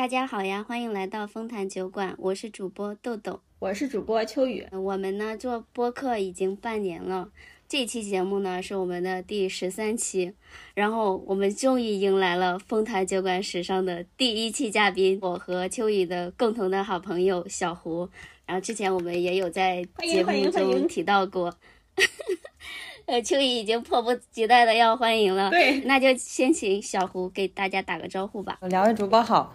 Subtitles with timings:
[0.00, 4.66] 大家好呀，欢迎来到丰坛酒馆，我是主播豆豆，我是主播秋雨。
[4.72, 7.28] 我们呢做播客已经半年了，
[7.68, 10.32] 这期节目呢是我们的第十三期，
[10.72, 18.08] 然后我们终于迎来了丰坛酒馆史上的第一期嘉宾，我和秋雨的共同的好朋友小胡。
[18.46, 21.54] 然后之前我们也有在节目中提到过。
[23.04, 25.50] 呃，秋雨已经迫不及待的要欢迎了。
[25.50, 28.58] 对，那就先请小胡给大家打个招呼吧。
[28.62, 29.54] 两位主播好，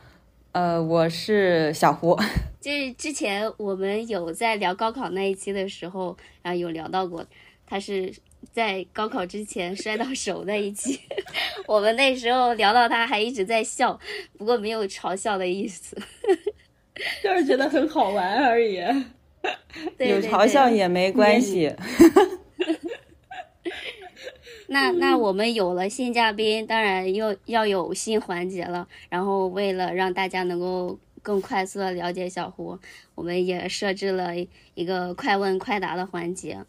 [0.55, 2.17] 呃，我是小胡。
[2.61, 7.25] 就是之前我们有在聊高考那一期的时候，然后有聊到过，
[7.67, 8.13] 他是
[8.53, 10.97] 在高考之前摔到手那一期。
[11.67, 13.99] 我们那时候聊到他还一直在笑，
[14.37, 15.93] 不过没有嘲笑的意思，
[17.21, 18.75] 就是觉得很好玩而已。
[19.97, 21.69] 有嘲笑也没关系。
[24.67, 28.87] 那那我们有了新嘉宾，当然又要有新环节了。
[29.09, 32.77] 然后为了让大家能够更快速的了解小胡，
[33.13, 34.34] 我们也设置了
[34.73, 36.59] 一个快问快答的环节。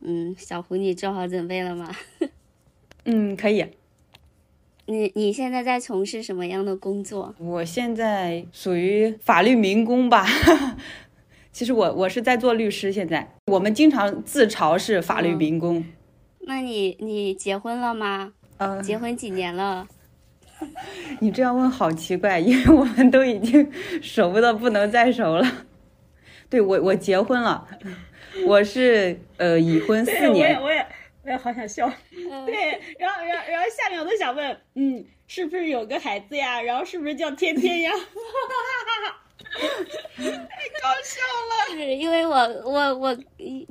[0.00, 1.94] 嗯，小胡，你做好准备了吗？
[3.04, 3.66] 嗯，可以。
[4.86, 7.34] 你你现在在从事什么样的工作？
[7.38, 10.26] 我现在属于法律民工吧。
[11.52, 15.84] 其实我我是在做律师，现在我们经常自嘲是法律民工。
[16.46, 18.32] 那你你结婚了吗？
[18.58, 19.86] 嗯，结婚几年了？
[21.20, 23.70] 你这样问好奇怪，因为我们都已经
[24.02, 25.66] 熟的不能再熟了。
[26.48, 27.66] 对我我结婚了，
[28.46, 30.60] 我是呃已婚四年。
[30.60, 30.86] 我也我也
[31.24, 31.90] 我也好想笑。
[32.46, 36.60] 对，然后然后然后下面我都想问，嗯，是不是有个孩子呀？
[36.62, 37.90] 然后是不是叫天天呀？
[40.16, 41.76] 太搞笑了！
[41.76, 43.16] 是因为我我我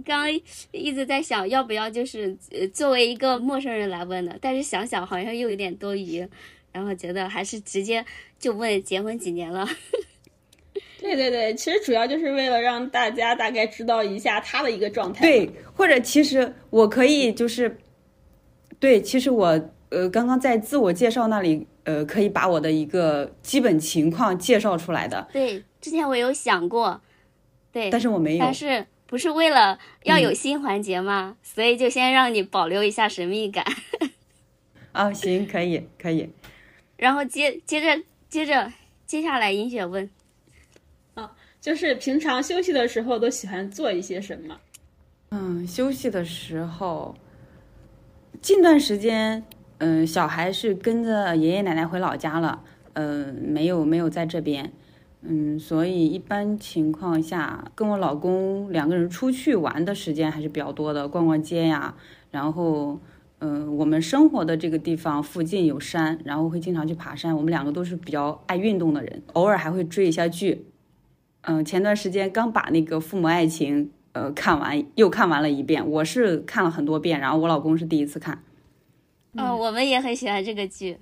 [0.06, 0.30] 刚
[0.72, 2.36] 一直在想要不要就是
[2.74, 6.28] 作为一个陌生人来问的，但是想想好像又有点多余，
[6.72, 8.06] 然后觉得还是直接
[8.40, 9.68] 就问结婚几年了。
[11.00, 15.22] 对对对，其实主要就是为了让大家大概知道一下他的一个状态。
[15.22, 17.78] 对，或者其实我可以就是，
[18.80, 25.28] 对，其实我呃刚刚在自我介绍那里呃可以把我的一个基本情况介绍出来的。
[25.32, 25.64] 对。
[25.80, 27.02] 之前我有想过，
[27.72, 28.40] 对，但是我没有。
[28.40, 31.36] 但是不是为了要有新环节吗？
[31.44, 33.66] 所以就先让你保留一下神秘感。
[34.94, 36.30] 啊，行，可以，可以。
[36.96, 38.72] 然后接接着接着
[39.06, 40.10] 接下来尹雪问，
[41.16, 44.58] 啊，就是平常休息的时候都喜欢做一些什么？
[45.32, 47.14] 嗯，休息的时候，
[48.42, 49.44] 近段时间，
[49.80, 52.62] 嗯，小孩是跟着爷爷奶奶回老家了，
[52.94, 54.72] 嗯，没有没有在这边。
[55.22, 61.96] 嗯，所以一般情况下，跟我老公两个人出去玩的时间还是比较多的，逛逛街呀。
[62.30, 63.00] 然后，
[63.40, 67.36] 嗯，我们生活的这个地方附近有山，然后会经常去爬山。
[67.36, 70.66] 我们两个都是比较爱运动的人，偶尔还会追一下剧。
[71.42, 75.90] 嗯，前段时间刚把那个《父母爱情》呃看完，又看完了一遍。
[75.90, 78.44] 我是看了很多遍，然后我老公是第一次看。
[79.36, 80.98] 嗯，我们也很喜欢这个剧。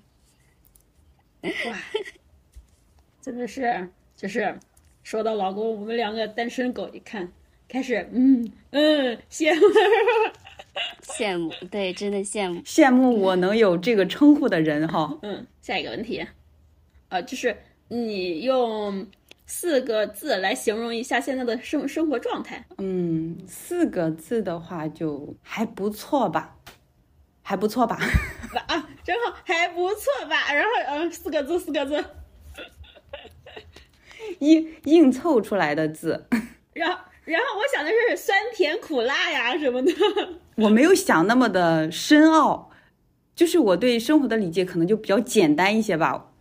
[1.44, 1.50] 哇，
[3.22, 3.90] 真的是。
[4.16, 4.60] 就是
[5.02, 7.32] 说到老公，我们两个单身狗一看，
[7.68, 9.62] 开始嗯嗯羡慕
[11.02, 15.18] 羡慕，对，真的羡慕羡慕我能有这个称呼的人哈。
[15.24, 16.24] 嗯，下一个问题，
[17.10, 19.08] 啊，就是你用
[19.48, 22.64] 四个字来形容一下现在的生生活状态。
[22.78, 26.56] 嗯，四个字的话就还不错吧，
[27.42, 27.98] 还不错吧。
[28.68, 30.54] 啊，真好还不错吧。
[30.54, 32.04] 然后嗯，四个字，四个字。
[34.40, 36.28] 硬硬凑出来的字，
[36.74, 39.92] 然后然后我想的是酸甜苦辣呀什么的，
[40.56, 42.72] 我没有想那么的深奥，
[43.36, 46.32] 就是我对生活的理解可能就比较简单一些吧。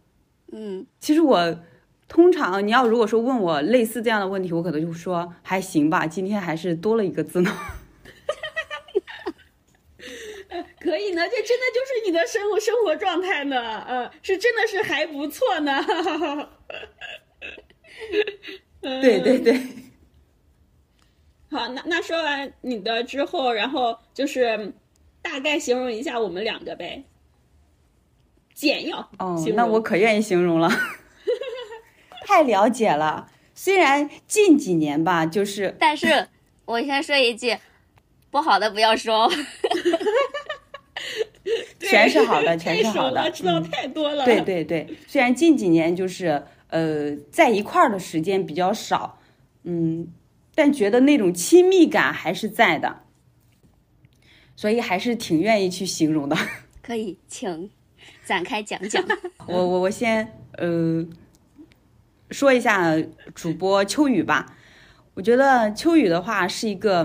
[0.52, 1.60] 嗯，其实我
[2.06, 6.06] 通常你要如果说问我类似这样的问题，我可能就说还行吧。
[6.06, 7.50] 今天还是多了一个字呢。
[10.90, 15.86] 可以呢，这真的就是你的生活生活状态呢，呃，是真的是还不错呢。
[18.82, 19.52] 对对对，
[21.48, 24.72] 好，那那说完你的之后，然后就是
[25.22, 27.04] 大概形容一下我们两个呗，
[28.52, 28.98] 简要。
[29.20, 30.68] 哦，那我可愿意形容了，
[32.26, 33.30] 太了解了。
[33.54, 36.26] 虽然近几年吧，就是，但是
[36.64, 37.56] 我先说一句，
[38.32, 39.30] 不好的不要说。
[41.78, 44.24] 全是好的，全是好的，知道太多了。
[44.24, 46.42] 对对对，虽然近几年就是。
[46.72, 49.18] 呃，在一块儿的时间比较少，
[49.64, 50.06] 嗯，
[50.54, 53.00] 但觉得那种亲密感还是在的，
[54.54, 56.36] 所以还是挺愿意去形容的。
[56.80, 57.68] 可以，请
[58.24, 59.04] 展开讲讲。
[59.48, 61.04] 我我我先呃，
[62.30, 62.96] 说一下
[63.34, 64.56] 主播秋雨吧。
[65.14, 67.04] 我觉得秋雨的话是一个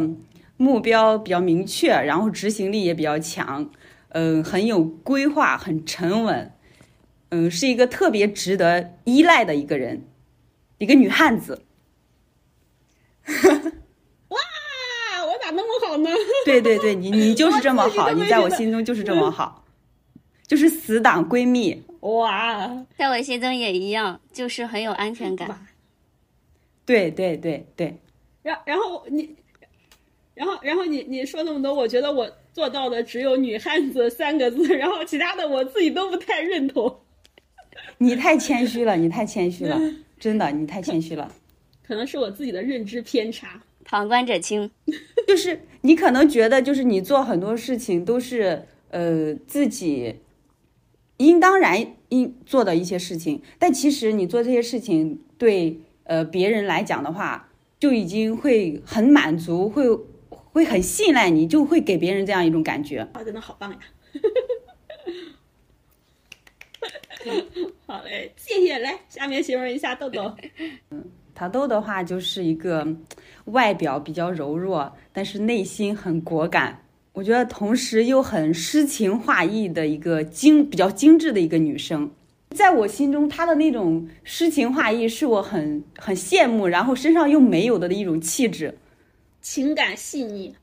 [0.58, 3.68] 目标比较明确，然后执行力也比较强，
[4.18, 6.54] 嗯、很有规划，很沉稳，
[7.30, 10.08] 嗯、是一个特别值得依赖的一个人，
[10.78, 11.66] 一个女汉子。
[14.30, 14.38] 哇，
[15.26, 16.10] 我咋那么好呢？
[16.46, 19.66] 对对对，你你就是这么好，你在我心中就是这么好，
[20.48, 21.84] 就是死党闺蜜。
[22.00, 25.68] 哇，在我心中也一样，就是很有安全感。
[26.86, 28.00] 对对对对，
[28.44, 29.36] 然然后你，
[30.36, 37.02] 然后然后你你说那么多，我觉得我做到的只有“女汉子”三个字，然后其他的我自己都不太认同。
[38.00, 39.78] 你太谦虚了，你太谦虚了，
[40.18, 41.30] 真的，你太谦虚了。
[41.86, 43.62] 可能是我自己的认知偏差。
[43.84, 44.72] 旁观者清，
[45.28, 50.16] 就是你可能觉得，就是你做很多事情都是呃自己
[51.18, 59.84] 应当然应做的一些事情，但其实你做这些事情对呃别人来讲的话，就已经会很满足，会
[60.56, 63.00] 会很信赖你，就会给别人这样一种感觉。
[63.12, 63.80] 啊，真的好棒呀！
[67.86, 68.80] 好嘞，谢谢。
[68.80, 70.34] 来，下面形容一下豆豆。
[71.36, 72.88] 桃豆的话就是一个
[73.48, 76.82] 外表比较柔弱，但是内心很果敢。
[77.12, 82.10] 我觉得同时又很诗情画意的一个精比较精致的一个女生，
[82.52, 88.78] 在我心中，她的那种诗情画意是我很很羡慕，然后身上又没有的一种气质。
[89.48, 90.56] 情感细腻，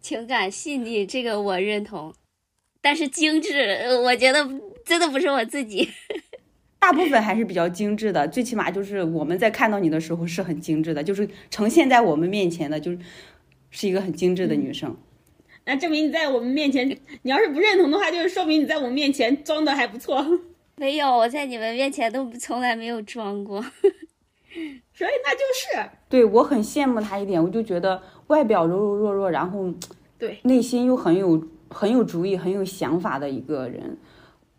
[0.00, 2.14] 情感细腻，这个我认同。
[2.80, 4.48] 但是精致，呃我觉得
[4.84, 5.88] 真的不是我自己。
[6.78, 12.98] 大部分还是比较精致的，最起码就是我们在看到你的时候是很精致的，就是呈现在我们面前的，就是
[13.72, 14.96] 是一个很精致的女生。
[15.64, 16.88] 那证明你在我们面前，
[17.22, 20.24] 你要是不认同的话，就是说明你在我们面前装的还不错。
[20.76, 23.64] 没有，我在你们面前都从来没有装过。
[24.98, 29.72] 所以那就是对我很羡慕他一点，我就觉得外表柔柔弱弱，然后
[30.18, 33.96] 对内心又很有很有主意、很有想法的一个人，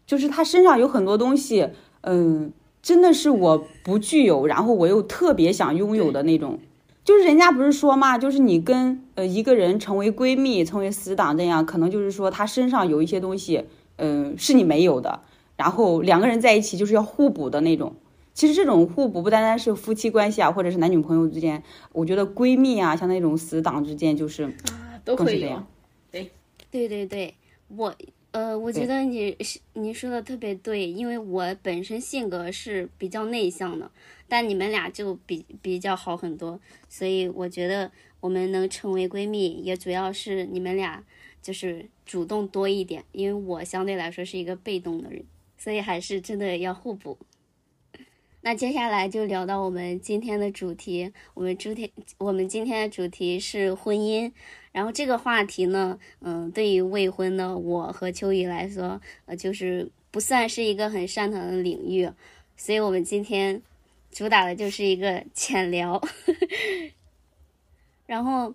[0.05, 1.67] 就是他身上有很多东西，
[2.03, 6.57] 嗯，真的是我不具有，然后我又特别想拥有的那种。
[7.03, 13.65] 就是人家不是说嘛，就是你跟呃一个人成为闺蜜、成为死党这样，可能就是说他身上有一些东西，
[13.97, 15.19] 嗯、是你没有的，
[15.57, 17.93] 然后两个人在一起就是要互补的那种。
[18.39, 25.67] 其实这种互补不单单是夫妻关系啊，或者是男女朋友之间，我觉得闺蜜啊，像那种死党之间，就是啊，都会有更是这样。
[26.71, 27.35] 对对对，
[27.67, 27.93] 我
[28.31, 33.91] 呃，我觉得你是你说的特别对，因为我本身性格是比较内向的，
[34.29, 36.57] 但你们俩就比比较好很多，
[36.87, 37.91] 所以我觉得
[38.21, 41.03] 我们能成为闺蜜，也主要是你们俩
[41.41, 45.25] 就是主动多一点，因为我相对来说是一个被动的人，
[45.57, 47.17] 所以还是真的要互补。
[48.41, 54.31] 那接下来就聊到我们今天的主题，我们主题我们今天的主题是婚姻。
[54.71, 62.09] 然后这个话题呢，嗯，对于未婚的我和秋雨来说，呃，就是不算是一个很擅长的领域，
[62.55, 63.61] 所以我们今天
[64.11, 66.01] 主打的就是一个浅聊。
[68.05, 68.53] 然后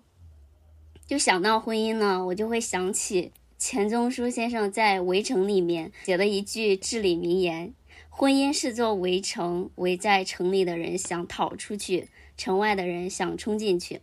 [1.05, 7.73] 就想到婚姻呢，我就会想起钱钟书先生在《围城》里面写的一句至理名言
[8.17, 12.07] ：“婚姻是座围城，围在城里的人想逃出去，
[12.37, 13.99] 城外的人想冲进去。”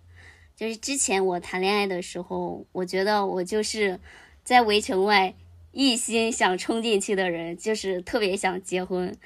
[0.55, 3.99] 就是之前我谈恋爱的时候，我觉得我就是
[4.45, 5.35] 在围城外
[5.71, 9.17] 一心想冲进去的人，就是特别想结婚。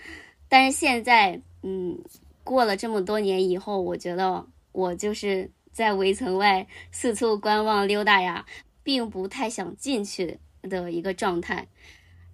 [0.49, 1.99] 但是现在，嗯，
[2.45, 8.47] 过了这么多年以后，我觉得我就是在围城外四处观望溜达呀，
[8.85, 11.67] 并不太想进去的一个状态。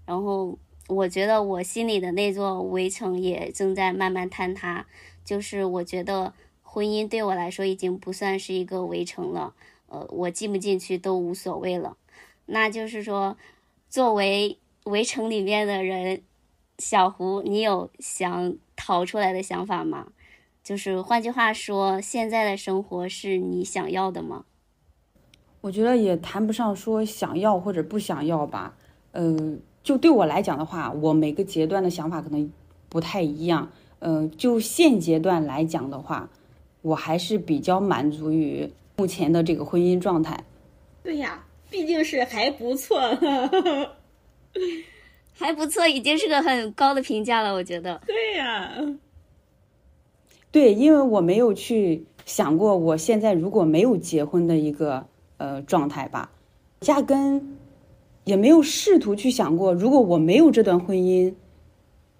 [0.04, 0.58] 然后
[0.88, 4.86] 我觉得我心里的那座围城也正在慢慢坍塌，
[5.24, 6.32] 就是我觉得。
[6.74, 9.52] 婚姻对我来说已经不算是一个围城了，
[9.88, 11.98] 呃，我进不进去都无所谓了。
[12.46, 13.36] 那就是说，
[13.90, 16.22] 作为围城里面的人，
[16.78, 20.12] 小胡，你有想逃出来的想法吗？
[20.64, 24.46] 就是换句话说，现在的生活是你想要的吗？
[25.60, 28.74] 我觉得也谈不上说想要或者不想要吧。
[29.10, 32.50] 呃，就对我来讲的话，我每个阶段的想法可能
[32.88, 33.70] 不太一样。
[33.98, 36.28] 呃，就现阶段来讲的话。
[36.82, 40.42] 我还是比较满足于目前的这个婚姻状态。
[41.04, 42.98] 对呀，毕竟是还不错，
[45.32, 48.02] 还不错，已经是个很高的评价了，我觉得。
[48.04, 48.72] 对呀，
[50.50, 56.32] 对，因为我没有去想过我现在如果没有结婚的一个呃状态吧，
[56.86, 57.56] 压根
[58.24, 61.34] 也没有试图去想过，如果我没有这段婚姻，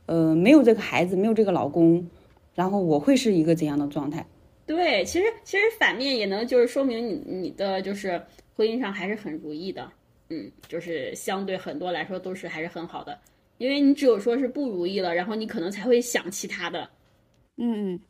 [0.06, 2.06] 呃，没有这个孩子，没有这个老公。
[2.54, 4.26] 然后我会是一个怎样的状态？
[4.66, 8.20] 对，其实其实反面也能就是说明你你的就是
[8.54, 9.90] 婚姻上还是很如意的，
[10.28, 13.18] 嗯，就是相对很多来说都是还是很好的，
[13.56, 16.88] 因为你只有说是不如意了，然后你可能才会想其他的。
[17.56, 18.00] 嗯嗯。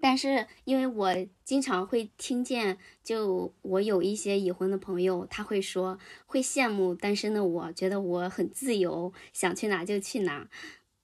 [0.00, 10.48] 但是因为我经常会听见，就我有一些已婚的朋友，他会说会羡慕单身的我，觉得我很自由，想去哪就去哪。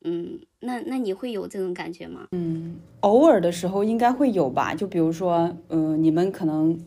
[0.03, 2.29] 嗯，那那你会有这种感觉吗？
[2.31, 4.75] 嗯，偶尔的时候应该会有吧。
[4.75, 6.79] 就比如说，嗯，你们可能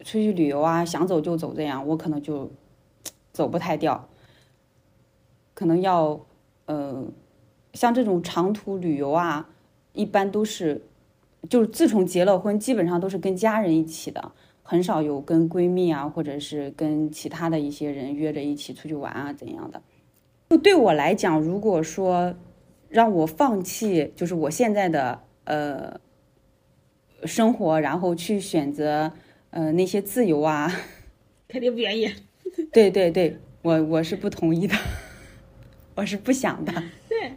[0.00, 2.50] 出去旅游啊，想走就走这样，我可能就
[3.32, 4.08] 走不太掉。
[5.54, 6.26] 可能要，
[6.66, 7.06] 呃，
[7.72, 9.48] 像这种长途旅游啊，
[9.92, 10.82] 一般都是。
[11.48, 19.82] 就是自从结了婚，基本上都是跟家人一起的，很少有跟闺蜜啊，或者是跟其他的一些人约着一起出去玩啊怎样的。
[20.50, 22.34] 就对我来讲，如果说
[22.88, 26.00] 让我放弃，就是我现在的呃
[27.24, 29.12] 生活，然后去选择
[29.50, 30.70] 呃那些自由啊，
[31.48, 32.10] 肯定不愿意。
[32.72, 34.74] 对对对，我我是不同意的，
[35.96, 36.72] 我是不想的。
[37.08, 37.32] 对。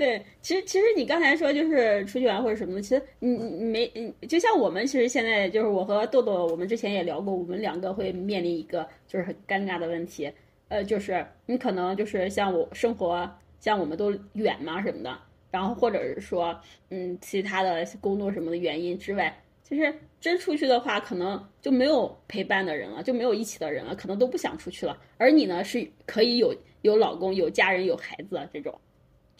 [0.00, 10.32] 对，其实其实你刚才说就是出去玩或者什么的，其实你你没，就像我们其实现在就是我和豆豆，我们之前也聊过，我们两个会面临一个就是很尴尬的问题，
[10.68, 15.18] 呃，就是你可能就是像我生活像我们都远嘛什么的，
[15.50, 24.96] 然后或者是说嗯其他的工作什么的原因之外，其实真出去的话，可能就没有陪伴的人了，就没有一起的人了，可能都不想出去了。
[25.18, 28.74] 而你呢，是可以有有老公、有家人、有孩子这种。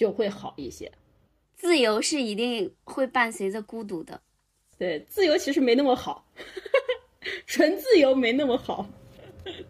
[0.00, 0.90] 就会好一些，
[1.54, 4.18] 自由是一定会伴随着孤独的。
[4.78, 6.24] 对，自由其实没那么好，
[7.44, 8.88] 纯自由没那么好。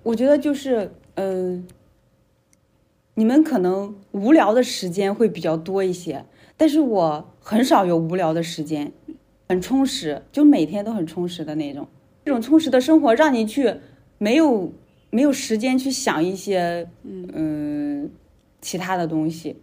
[0.04, 1.66] 我觉得就是，嗯，
[3.14, 6.24] 你们可能无聊的时间会比较多一些，
[6.56, 8.92] 但是我很少有无聊的时间，
[9.48, 11.88] 很充实，就每天都很充实的那种。
[12.24, 13.74] 这种充实的生活让你去
[14.18, 14.72] 没有
[15.10, 18.08] 没有时间去想一些嗯
[18.60, 19.56] 其他的东西。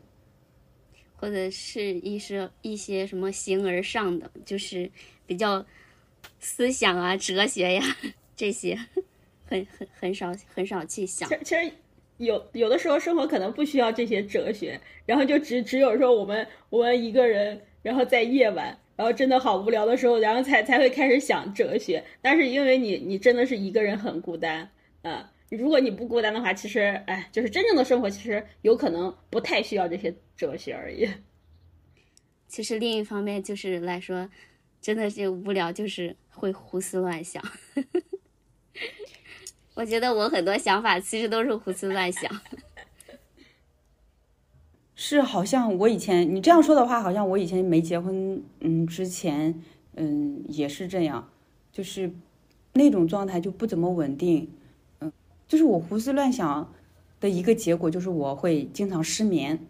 [1.18, 4.90] 或者是一些一些什么形而上的，就是
[5.26, 5.66] 比较
[6.40, 7.84] 思想啊、哲学呀
[8.36, 8.78] 这些，
[9.46, 11.28] 很很很少很少去想。
[11.44, 11.72] 其实
[12.18, 22.04] 有有的时候生活可能不需要这些哲学，然后就只只有说我们我们一个人，然后在夜晚，然后真的好无聊的时候，然后才才会开始想哲学。
[22.22, 24.70] 但是因为你你真的是一个人很孤单
[25.02, 30.14] 啊，如果你不孤单的话，其实哎，就是真正的生活其实有可能不太需要这些。
[30.38, 31.10] 哲学而已。
[32.48, 34.30] 其实另一方面就是来说，
[34.80, 37.44] 真的是无聊，就是会胡思乱想。
[39.74, 42.32] 我觉得我很多想法其实都是胡思乱想。
[44.94, 49.60] 是，好像我以前你这样说的话，好像我以前没结婚，嗯，之前，
[49.96, 51.32] 嗯，也是这样，
[51.72, 52.14] 就是
[52.74, 54.50] 那种状态就不怎么稳定，嗯，
[55.48, 56.74] 就是我胡思乱想
[57.20, 59.68] 的一个结果，就是我会经常失眠。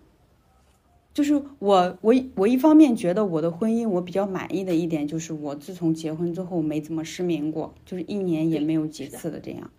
[1.13, 9.71] 就是我，我我一方面觉得我的婚姻我比较满意的一点，就是我自从结婚之后没怎么失眠过，就是一年也没有几次的这样。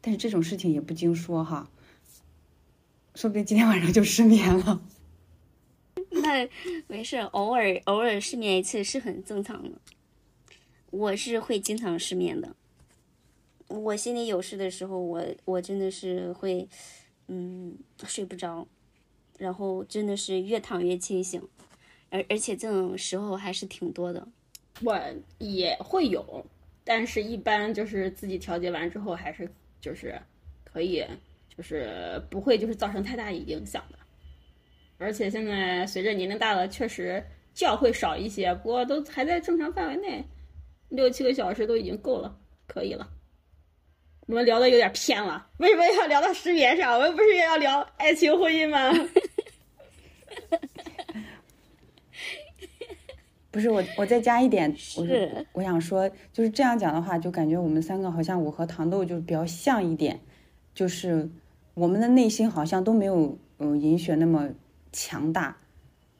[0.00, 1.68] 但是这种事情也不经说哈，
[3.14, 4.80] 说不定今天晚上就失眠了。
[6.10, 6.48] 那
[6.86, 9.78] 没事，偶尔偶尔失眠一次是很正常的。
[10.90, 12.56] 我是会经常失眠的，
[13.78, 16.68] 我心里有事的时候，我我真的是会，
[17.28, 18.66] 嗯，睡不着。
[19.36, 21.42] 然后真的是越躺越清醒，
[22.08, 24.28] 而而且这种时候还是挺多的。
[24.82, 24.96] 我
[25.38, 26.46] 也会有，
[26.84, 29.50] 但是一般就是自己调节完之后，还是
[29.80, 30.16] 就是
[30.62, 31.04] 可以，
[31.56, 33.98] 就是不会就是造成太大影响的。
[34.98, 37.20] 而且现在随着年龄大了，确实
[37.52, 40.24] 觉会少一些，不过都还在正常范围内，
[40.90, 42.38] 六七个小时都已经够了，
[42.68, 43.10] 可以了。
[44.26, 46.94] 我们聊的有点偏了，为什么要聊到失眠上？
[46.94, 48.90] 我们不是要聊爱情婚姻吗？
[53.50, 60.18] 不是我，我再加一点，我是我想说，就是这样讲的话，就感觉我们三个好像我和糖豆就比较像一点，
[60.74, 61.28] 就是
[61.74, 64.48] 我们的内心好像都没有嗯银雪那么
[64.90, 65.56] 强大，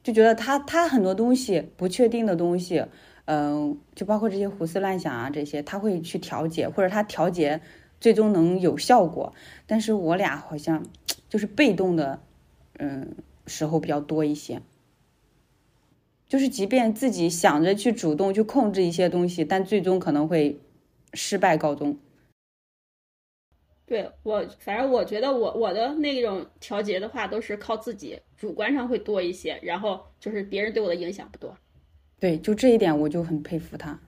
[0.03, 2.85] 就觉得他他很多东西不确定的东西，
[3.25, 7.59] 嗯，就包括这些胡思乱想啊这些，他会去调节，或者他调节。
[8.05, 9.33] 最终能有效果，
[9.65, 10.85] 但是我俩好像
[11.27, 12.21] 就是被动的，
[12.77, 13.15] 嗯，
[13.47, 14.61] 时候比较多一些。
[16.27, 20.59] 就是即便自己想着去主动去控制一些东西，但最终可能会
[21.15, 21.97] 失败告终。
[23.87, 31.57] 对我，反正我觉得我我的那种调节的话，都是靠自己，主观上会多一些，然后就是别人对我的影响不多。
[32.19, 33.99] 对，就这一点我就很佩服他。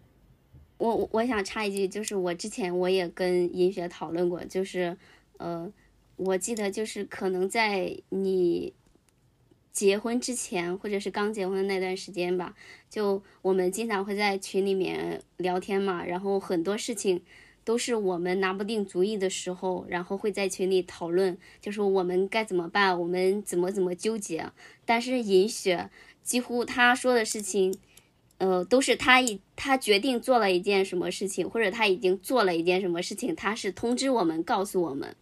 [0.78, 4.96] 我我想插一句，就是我之前我也跟银雪讨论过，就是
[5.38, 5.72] 呃，
[6.16, 8.74] 我记得就是可能在你
[9.72, 12.54] 结婚之前，或者是刚结婚那段时间吧，
[12.90, 17.24] 就我们经常会在群里面聊天嘛，然后很多事情
[17.64, 24.52] 都是我们拿不定主意的时候，然后会在群里讨论，就是我们该怎么办，我们怎么怎么纠结。
[24.86, 25.90] 但是银雪
[26.22, 27.74] 几乎她说的事情。
[28.38, 35.16] 呃，都是他一他决定做了一件什么事情，或者他已经做了一件什么事情，他是通知我们，告诉我们。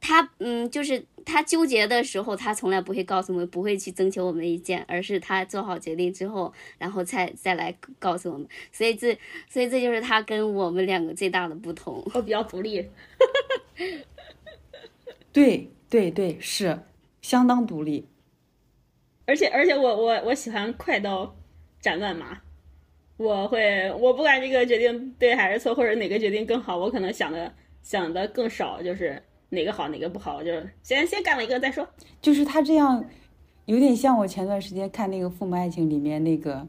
[0.00, 8.46] 他嗯，就是他纠结的时候，他从来不会告诉我们，不会去征求我们意见，而是他做好决定之后，然后再再来告诉我们。
[8.70, 9.18] 所以这，
[9.48, 12.00] 所以这就是他跟我们两个最大的不同。
[12.14, 12.88] 我比较独立。
[15.32, 16.78] 对对对，是
[17.20, 18.06] 相当独立。
[19.26, 21.34] 而且而且，我我我喜欢快刀。
[21.80, 22.40] 斩乱麻，
[23.16, 31.88] 我会，我不管这个决定对还是错，或者哪个决定更好，我可能想的想的更少，就是哪个好哪个不好，就是先先干了一个再说。
[32.20, 33.04] 就是他这样，
[33.66, 36.66] 有点像我前段时间看那个《父母爱情》里面那个，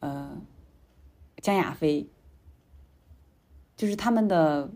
[0.00, 0.36] 呃，
[1.42, 2.06] 江亚飞，
[3.76, 4.70] 就是他们的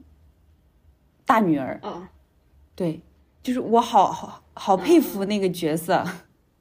[1.25, 1.78] 大女儿。
[1.82, 2.06] 哦，
[2.75, 3.00] 对，
[3.42, 6.04] 就是我好好好佩服那个角色，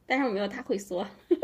[0.06, 1.06] 但是我没有他会说。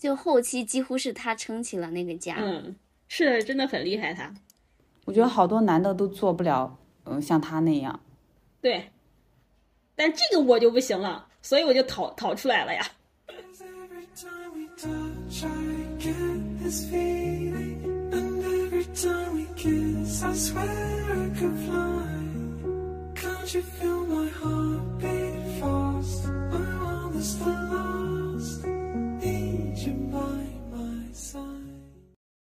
[0.00, 2.74] 就后期几乎是他撑起了那个家，嗯，
[3.06, 4.32] 是真的很厉害他。
[5.04, 8.00] 我觉得好多男的都做不了，嗯，像他那样。
[8.62, 8.90] 对，
[9.94, 12.82] 但这个我就不行了，所以我就逃逃出来了呀。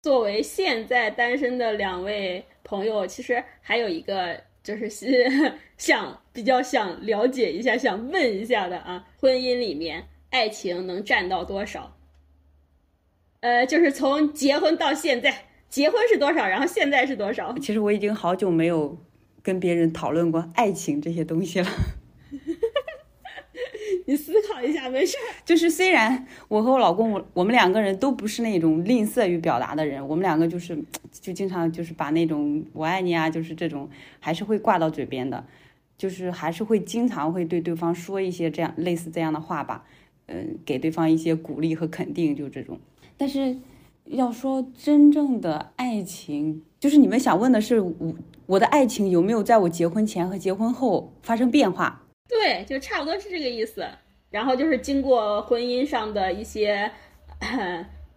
[0.10, 4.90] 作为现在单身的两位朋友，其实还有一个就是
[5.78, 11.96] 想比较想了解一下、想问一下的啊，婚姻里面爱情能占到多少？
[13.42, 17.56] 呃，就是从结婚到现在，结婚是多少，然后现在是多少？
[17.60, 18.98] 其实我已经好久没有
[19.44, 21.68] 跟别人讨论过爱情这些东西了。
[24.10, 25.16] 你思考一下，没事。
[25.46, 30.76] 就是虽然我和我老公，我我们两个人都不是那种吝啬于表达的人，我们两个就是
[31.12, 33.88] 就经常就是把那种“我爱你”啊，就是这种
[34.20, 35.46] 还是会挂到嘴边的，
[35.96, 39.86] 就是还是会经常会对对方说一些这样类似这样的话吧，
[40.26, 42.80] 嗯，给对方一些鼓励和肯定，就这种。
[43.16, 43.58] 但是
[44.06, 48.16] 要说真正的爱情，就是你们想问的是我
[48.48, 52.08] 我的爱情有没有在我结婚前和结婚后发生变化？
[52.30, 53.84] 对，就差不多是这个意思。
[54.30, 56.92] 然后就是经过婚姻上的一些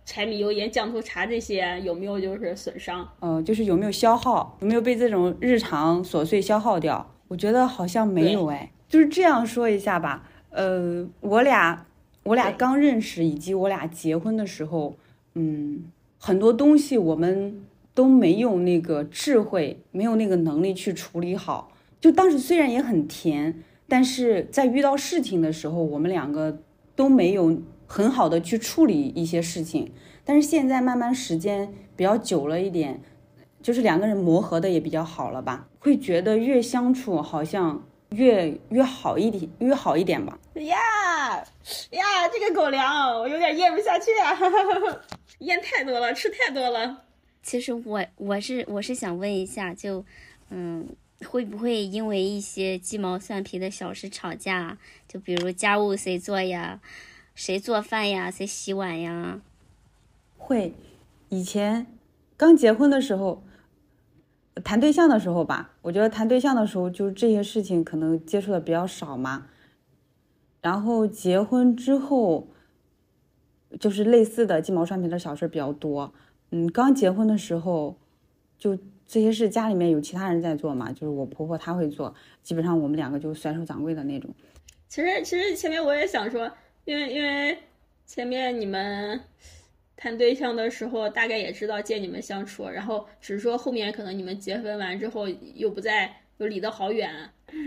[0.04, 3.08] 柴米油盐酱醋茶这些，有没有就是损伤？
[3.20, 4.58] 呃，就是有没有消耗？
[4.60, 7.14] 有没有被这种日常琐碎消耗掉？
[7.28, 8.70] 我觉得好像没有哎。
[8.86, 10.28] 就是这样说一下吧。
[10.50, 11.86] 呃，我俩
[12.24, 14.98] 我俩刚认识以及我俩结婚的时候，
[15.32, 15.84] 嗯，
[16.18, 21.72] 很多东西我们都没有那个智慧，没有那个能力去处理好。
[21.98, 23.62] 就当时虽然也很甜。
[23.92, 26.58] 但是在遇到事情的时候，我们两个
[26.96, 29.92] 都没有很好的去处理一些事情。
[30.24, 33.02] 但是现在慢慢时间比较久了一点，
[33.60, 40.38] 就是两个人磨合的也比较好了吧，会觉得越相处好像越越好一点，越好一点吧。
[40.54, 40.74] 呀
[41.90, 42.02] 呀，
[42.32, 44.32] 这个狗粮我有点咽不下去啊，
[45.40, 47.02] 咽太多了，吃太多了。
[47.42, 50.02] 其实我我是我是想问一下，就
[50.48, 50.88] 嗯。
[51.22, 54.78] 会不会因为一些鸡毛蒜皮的小事吵架？
[55.08, 56.80] 就比如家务谁做呀，
[57.34, 59.40] 谁做饭呀，谁洗碗呀？
[60.36, 60.74] 会。
[61.28, 61.86] 以前
[62.36, 63.42] 刚结婚的时候，
[64.62, 69.46] 谈对象的时候吧，我觉得谈对象的时候就这些事情可能接触的比较少嘛。
[70.60, 72.48] 然后结婚之后，
[73.80, 76.12] 就是类似的鸡毛蒜皮的小事比较多。
[76.50, 77.96] 嗯，刚结婚的时候
[78.58, 78.78] 就。
[79.12, 80.90] 这些事家里面有其他人在做嘛？
[80.90, 84.34] 就是我婆婆她会做，基本上我们两个就甩手掌柜的那种。
[84.88, 86.50] 其实其实前面我也想说，
[86.86, 87.58] 因为因为
[88.06, 89.20] 前面你们
[89.98, 97.10] 谈对象的时候，大概也知道见你们相处，然后只是说后面可能你们结婚完之后又不在，又离得好远，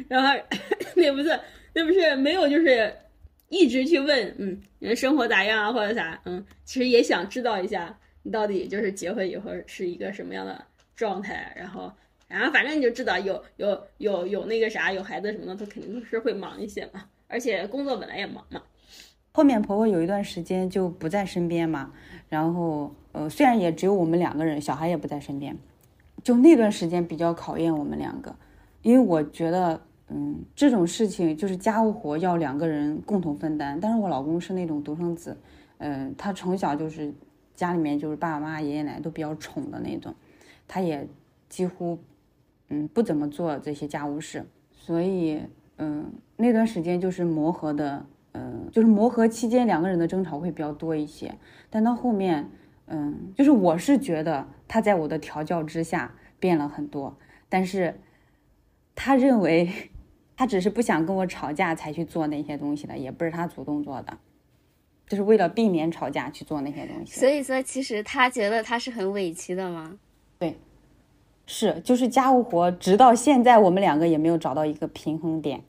[0.07, 0.43] 然后
[0.97, 1.39] 那不是
[1.75, 2.91] 那不是没有就是
[3.49, 10.65] 一直去问，嗯，你们生活咋样啊或者啥，嗯，其实也想知道一下你到底就是结婚以后是一个什么样的。
[10.95, 11.91] 状态，然后，
[12.27, 18.61] 然后反正你就知道有有有有那个啥有孩子什么的，他肯定是会忙一些嘛，而且工作本来也忙嘛。
[19.31, 21.91] 后面婆婆有一段时间就不在身边嘛，
[22.29, 25.57] 然后呃虽然也只有我们两个人，小孩也不在身边，
[26.23, 28.33] 就那段时间比较考验我们两个，
[28.81, 35.37] 因为我觉得嗯这种事情就是家务活要两个人共同分担，但是我老公是那种独生子，
[35.79, 37.13] 嗯、他从小就是
[37.53, 40.15] 家里面就是爸爸妈妈、爷爷奶奶都比较宠的那种，
[40.67, 41.07] 他也
[41.49, 41.99] 几乎
[42.69, 45.41] 嗯不怎么做这些家务事，所以
[45.77, 48.05] 嗯那段时间就是磨合的。
[48.37, 51.33] 嗯，就是磨合期间两个人的争吵会比较多一些，
[51.69, 52.49] 但到后面，
[52.87, 57.97] 嗯，就是我是觉得他在我的调教之下变了很多，但是
[58.93, 59.71] 他认为
[60.35, 64.17] 他只是不想跟我吵架才去做那些东西的，也不是他主动做的，
[65.07, 67.17] 就是为了避免吵架去做那些东西。
[67.17, 69.97] 所以说，其实他觉得他是很委屈的吗？
[70.39, 70.55] 对
[71.45, 75.63] 是，就是家务活，直到现在我们两个也没有找到一个平衡点。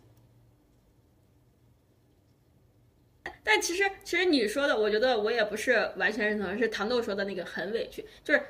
[3.42, 8.42] 但其实，其实你说的，我觉得我也不是完全认同，是糖豆说的那个很委屈，就是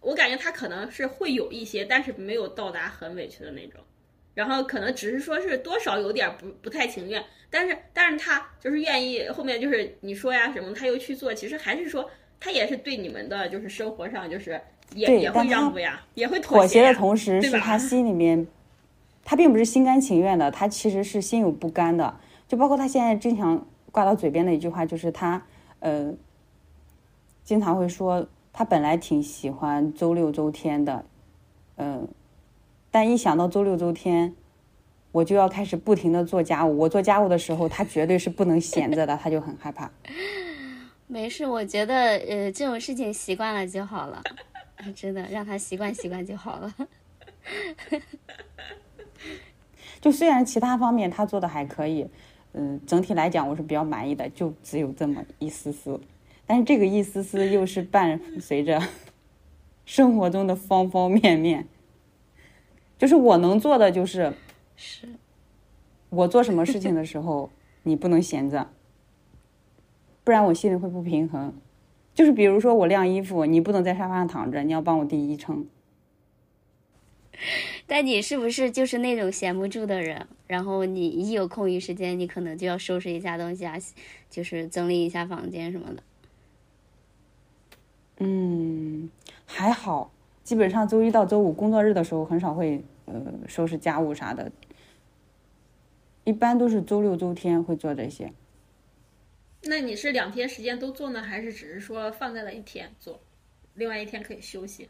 [0.00, 3.78] 我感觉他可能是会有一些，但是没有到达很委屈的那种，
[4.34, 14.58] 然后可能只是说是多少有点不不太情愿，但是但是他就是愿意后面就是你说呀什么，他又去做，其实还是说他也是对你们的就是生活上就是
[14.94, 18.46] 也也会对但他让步呀，也会妥协的同时，是他心里面，
[19.24, 22.14] 他并不是心甘情愿的，他其实是心有不甘的。
[22.46, 25.42] 就包括他现在经常挂到嘴边的一句话，就是他
[25.80, 26.12] 呃，
[27.44, 31.04] 经常会说他本来挺喜欢周六周天的，
[31.76, 32.08] 嗯、
[32.90, 34.34] 但一想到周六周天，
[35.12, 36.78] 我就要开始不停的做家务。
[36.78, 39.90] 我做家务的时候，他绝对是不能闲着的，他就很害怕。
[41.10, 44.22] 没事，我觉得呃这种事情习惯了就好了，
[44.94, 46.74] 真的让他习惯习惯就好了。
[50.00, 52.06] 就虽然其他方面他做的还可以，
[52.52, 56.00] 嗯，整体来讲我是比较满意的，就只有这么一丝丝，
[56.46, 58.80] 但是这个一丝丝又是伴随着
[59.84, 61.66] 生活中的方方面面。
[62.96, 64.32] 就是我能做的就是，
[64.76, 65.08] 是，
[66.10, 67.50] 我做什么事情的时候，
[67.82, 68.68] 你不能闲着，
[70.24, 71.54] 不然我心里会不平衡。
[72.18, 75.64] 就是比如说我晾衣服，你不能在沙发上躺着，你要帮我递衣撑。
[77.86, 80.26] 但你是不是就是那种闲不住的人？
[80.48, 83.76] 然后你一有空余时间，你可能就要收拾一下东西啊，
[84.28, 86.02] 就是整理一下房间什么的。
[88.18, 89.08] 嗯，
[89.46, 90.10] 还好，
[90.42, 93.14] 基本上周一到周五工作日的时候很少会呃
[93.46, 94.50] 收拾家务啥的，
[96.24, 98.32] 一般都是周六周天会做这些。
[99.68, 103.20] 那你是两天时间都做呢，还是只是说放在了一天做，
[103.74, 104.88] 另外一天可以休息？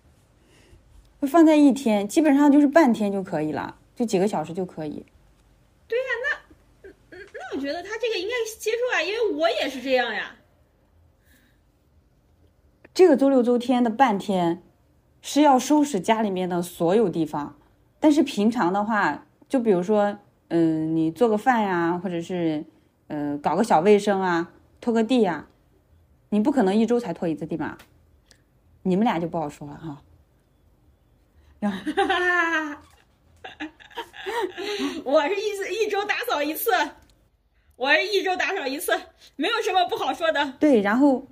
[1.18, 5.04] 会放在一天，基本上就是半天就可以了，就几个小时就可以。
[5.88, 6.04] 对呀
[6.82, 10.36] 那那我觉得他这个应该接受啊，因为我也是这样呀。
[12.94, 14.62] 这个周六周天的半天
[15.20, 17.58] 是要收拾家里面的所有地方，
[17.98, 22.64] 但是平常的话，就比如说，嗯、你做个饭呀，或者是，
[23.08, 25.46] 呃，搞个小卫生啊，拖个地呀，
[26.30, 27.76] 你不可能一周才拖一次地吧？
[28.82, 30.02] 你们俩就不好说了哈。
[31.58, 31.78] 然后，
[35.04, 36.70] 我是一次一周打扫一次，
[37.76, 38.92] 我是一周打扫一次，
[39.36, 40.52] 没有什么不好说的。
[40.60, 41.26] 对，然后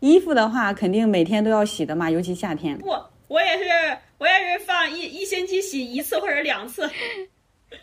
[0.00, 2.78] 衣服的话，肯定每天都要洗的嘛，尤其夏天。
[2.78, 2.88] 不，
[3.28, 6.88] 我也是，我也是放一一星期洗一次或者两次。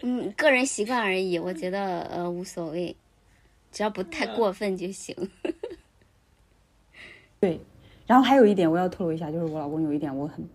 [0.01, 2.95] 嗯，个人习惯而已，我觉得呃无所谓，
[3.73, 4.25] 只要不太。
[4.27, 5.13] 过分就行。
[7.41, 7.59] 对，
[8.07, 10.47] 然后还有一点我要透露一下，就是我老公有一点我很，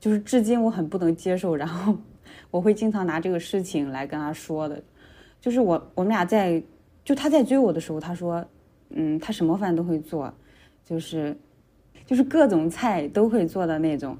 [0.00, 1.96] 就是至今我很不能接受，然后
[2.50, 4.82] 我会经常拿这个事情来跟他说的，
[5.40, 6.60] 就是我我们俩在
[7.04, 8.44] 就他在追我的时候，他说，
[8.90, 10.34] 嗯，他什么饭都会做，
[10.84, 11.36] 就是
[12.04, 14.18] 就是各种菜都会做的那种，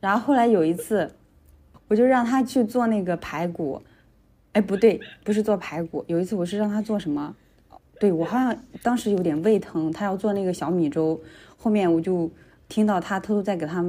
[0.00, 1.14] 然后后来有一次，
[1.86, 3.80] 我就让他去做那个排骨，
[4.58, 7.32] 哎不对，不是做排骨，有一次我是让他做什么？
[8.00, 11.20] 对我好像当时有点胃疼，他要做那个小米粥，
[11.56, 12.28] 后面我就
[12.68, 13.84] 听到他偷偷在给他，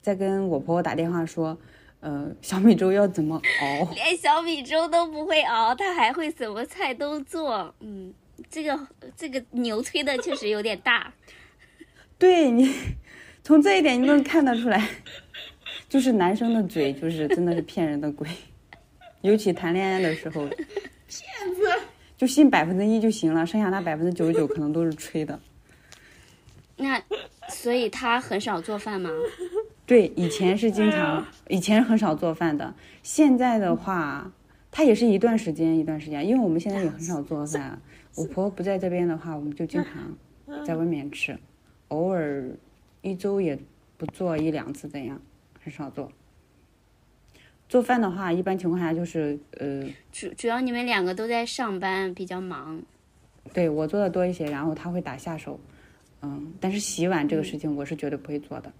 [0.00, 1.58] 在跟我婆婆打电话说，
[2.00, 3.92] 呃，小米粥要怎么熬？
[3.92, 7.74] 连小米粥都不会熬，他还会什么菜都做。
[7.80, 8.14] 嗯，
[8.48, 11.12] 这个这个牛吹的确实有点大。
[12.18, 12.72] 对你，
[13.44, 14.88] 从这一点你能看得出来，
[15.86, 18.26] 就是男生的嘴就是真的是骗人的鬼，
[19.22, 20.46] 尤其谈恋爱的时候，
[21.08, 21.62] 骗子，
[22.16, 25.38] 就信百分之一就行了，剩下那百分之九十九可能都是吹的。
[26.76, 27.02] 那
[27.48, 29.10] 所以他很少做饭吗？
[29.86, 32.74] 对，以前是经常，以前很少做饭的。
[33.02, 34.30] 现在的话，
[34.70, 37.80] 他也是一段时间一段时间，因为我们现在也很少做饭。
[38.16, 41.38] 我婆婆不在这边的话，我们就经常在外面吃，
[41.88, 42.50] 偶尔
[43.00, 43.58] 一周也
[43.96, 45.20] 不做一两次这样，
[45.62, 46.10] 很少做。
[47.68, 52.82] 做饭的话，一般情况下就是呃，主主要你们两个都在上班，比较忙。
[53.52, 55.58] 对我做的多一些，然后他会打下手，
[56.22, 58.72] 嗯，但是洗碗这个事情我是绝对不会做的。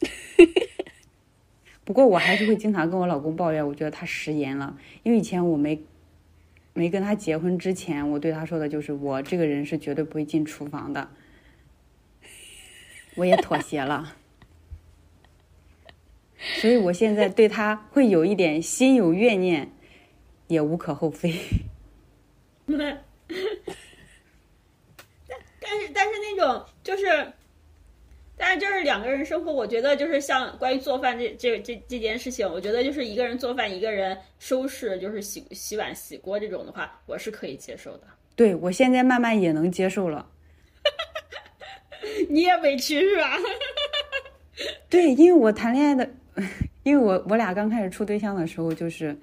[1.84, 5.82] 不过我还是会经常跟我老公抱怨，我觉得他食言了，因为以前我没
[6.74, 11.08] 没跟他结婚之前，我对他说的就是我这个人是绝对不会进厨房的，
[13.16, 14.16] 我也妥协了，
[16.60, 19.72] 所以我现在对他会有一点心有怨念，
[20.48, 21.34] 也无可厚非。
[22.66, 23.04] 但
[25.60, 27.32] 但是但是那种就是，
[28.36, 38.06] 但是就是两个人生活，我觉得就是像关于做饭这这这这件事情，我觉得就是一个人做饭，一个人收拾，就是洗洗碗、洗锅这种的话，我是可以接受的。
[38.34, 40.28] 对我现在慢慢也能接受了。
[42.28, 43.38] 你也委屈是吧？
[44.90, 46.10] 对，因为我谈恋爱的，
[46.82, 49.16] 因为我我俩刚开始处对象的时候，就是，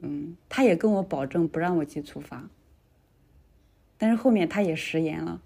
[0.00, 2.48] 嗯，他也跟我保证不让我进厨房。
[3.96, 5.40] 但是后面他也食言了，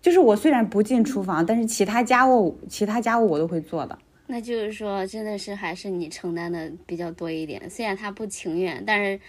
[0.00, 3.98] 就是我虽然不进厨房，但是其他家务其他家务我都会做的。
[4.26, 7.68] 那就是说，真的是还是你承担的比较多一点。
[7.68, 9.20] 虽然他不情愿，但是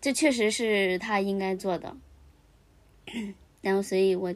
[0.00, 1.94] 这确实是他应该做的。
[3.60, 4.32] 然后，所以我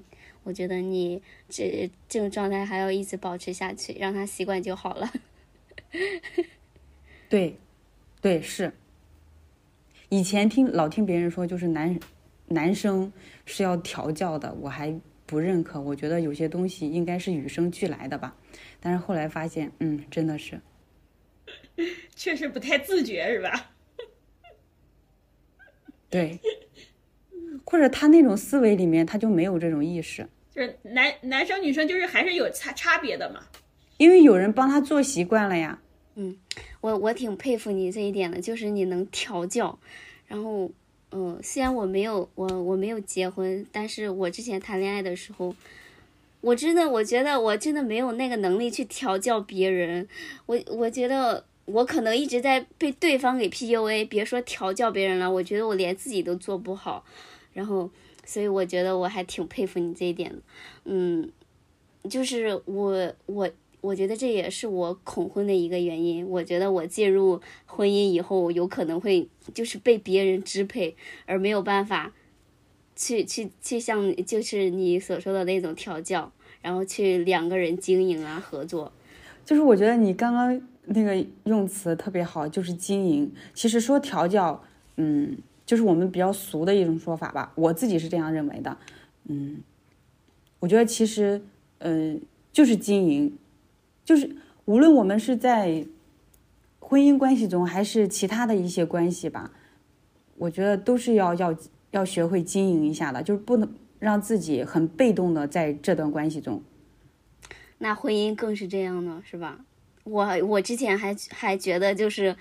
[0.48, 5.12] 我觉得你这这种状态还要一直保持下去，让他习惯就好了。
[7.28, 7.58] 对，
[8.22, 8.72] 对是。
[10.08, 12.00] 以前听老听别人说，就是男。
[12.50, 13.12] 男生
[13.44, 15.78] 是要调教的，我还不认可。
[15.78, 18.34] 我觉得有些东西应该是与生俱来的吧。
[18.80, 20.58] 但是后来发现，嗯，真的是，
[22.16, 23.72] 确实不太自觉，是吧？
[26.08, 26.40] 对，
[27.66, 30.26] 或者他那种思维里面他就没有这种意识。
[30.58, 33.40] 就是男男生女生就是还是有差差别的嘛。
[33.96, 35.78] 因为有人帮他做习惯了呀。
[36.16, 36.36] 嗯，
[36.80, 39.78] 我我挺佩服你这一点的，就是你能调教，
[40.26, 40.70] 然后。
[41.10, 45.54] 嗯，虽然我没有我我没有结婚，但是我之前谈恋爱的时候，
[46.42, 50.06] 我真的我觉得我真的没有那个能力去调教别人。
[50.44, 57.02] 我我觉得我可能一直在被对方给 PUA，别说调教别人了，我觉得我连自己都做不好。
[57.54, 57.90] 然后，
[58.28, 60.38] 所以我觉得我还挺佩服你这一点的。
[60.84, 61.32] 嗯，
[62.10, 63.50] 就是我我。
[63.80, 66.28] 我觉得这也是我恐婚的一个原因。
[66.28, 72.12] 我觉得我进入婚姻以后，有可能会就是被别人支配，而没有办法
[72.96, 78.92] 去去去像就是你所说的那种调教，然后去两个人经营啊合作。
[79.44, 83.32] 就是我觉得你刚刚那个用词特别好，就是经营。
[83.54, 84.60] 其实说调教，
[84.96, 85.38] 嗯，
[85.68, 87.52] 就是我们比较俗的一种说法吧。
[87.54, 88.74] 我自己是这样认为的。
[89.26, 89.58] 嗯，
[90.60, 91.42] 我觉得其实，
[91.80, 92.18] 嗯，
[92.50, 93.36] 就是经营。
[94.02, 95.84] 就是无论我们是在
[96.80, 99.52] 婚姻关系中，还是其他的一些关系吧，
[100.38, 101.54] 我觉得都是要要
[101.90, 106.62] 要学会经营一下的，就是不能让自己很被动的在这段关系中。
[107.76, 109.66] 那婚姻更是这样呢，是吧？
[110.04, 112.34] 我我之前还还觉得就是，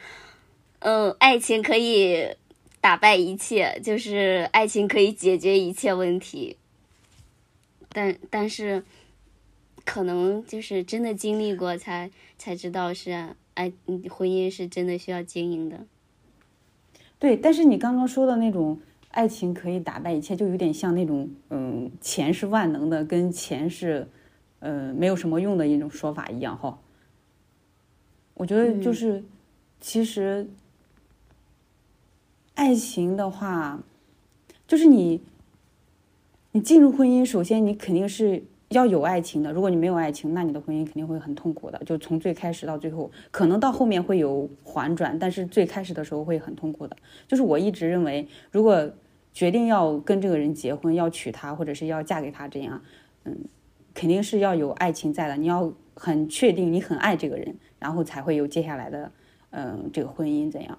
[0.79, 2.33] 嗯，爱情可以
[2.81, 6.57] 打败一切，就是爱情可以解决一切问题，
[7.89, 8.83] 但但是。
[9.89, 13.09] 可能就是真的经历过，才才知道是
[13.53, 13.71] 爱，
[14.09, 15.85] 婚姻是真的需要经营的。
[17.17, 18.77] 对，但是你刚刚说的那种
[19.11, 24.09] 爱情可以打败一切，就有点像那种嗯，钱是万能的，跟钱是
[24.59, 26.77] 呃没有什么用的一种说法一样哈。
[28.33, 29.23] 我觉得就是，
[29.79, 30.45] 其实
[32.57, 33.83] 爱情的话，
[34.67, 35.21] 就是你
[36.51, 38.43] 你进入婚姻，首先你肯定是。
[38.71, 41.81] 要有爱情的，如果你没有爱情，那你的婚姻肯定会很痛苦的。
[41.85, 46.97] 就从最开始到最后，可能到后面会有缓转，但是最开始的时候会很痛苦的。
[47.29, 48.91] 就是我一直认为，如果
[49.31, 52.81] 决定要跟这个人结婚，要娶她，或者是要嫁给他，这样，
[53.23, 53.37] 嗯，
[53.93, 55.37] 肯定是要有爱情在的。
[55.37, 59.09] 你要很确定你很爱这个人，然后才会有接下来的，
[59.51, 60.77] 嗯，这个婚姻怎样。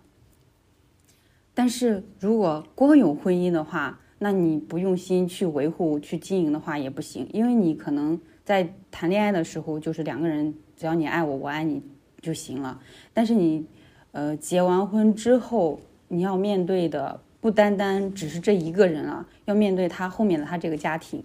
[1.58, 11.82] 但是如果光有婚姻的话，那你不用心去维护、去经营的话也不行，因为你可能在谈恋爱的时候就是两个人，只要你爱我，我爱你
[12.20, 12.80] 就行了。
[13.12, 13.66] 但是你，
[14.12, 21.20] 呃，结完婚之后，你要面对的不单单只是这一个人了，要面对他后面的他这个家庭，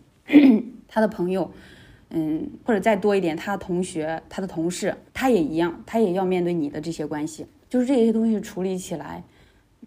[0.89, 1.51] 他的朋友，
[2.09, 9.23] 嗯，或者再多一点，他的同学、他的同事，他也一样，他也要面对你的这些关系，就是这些东西处理起来，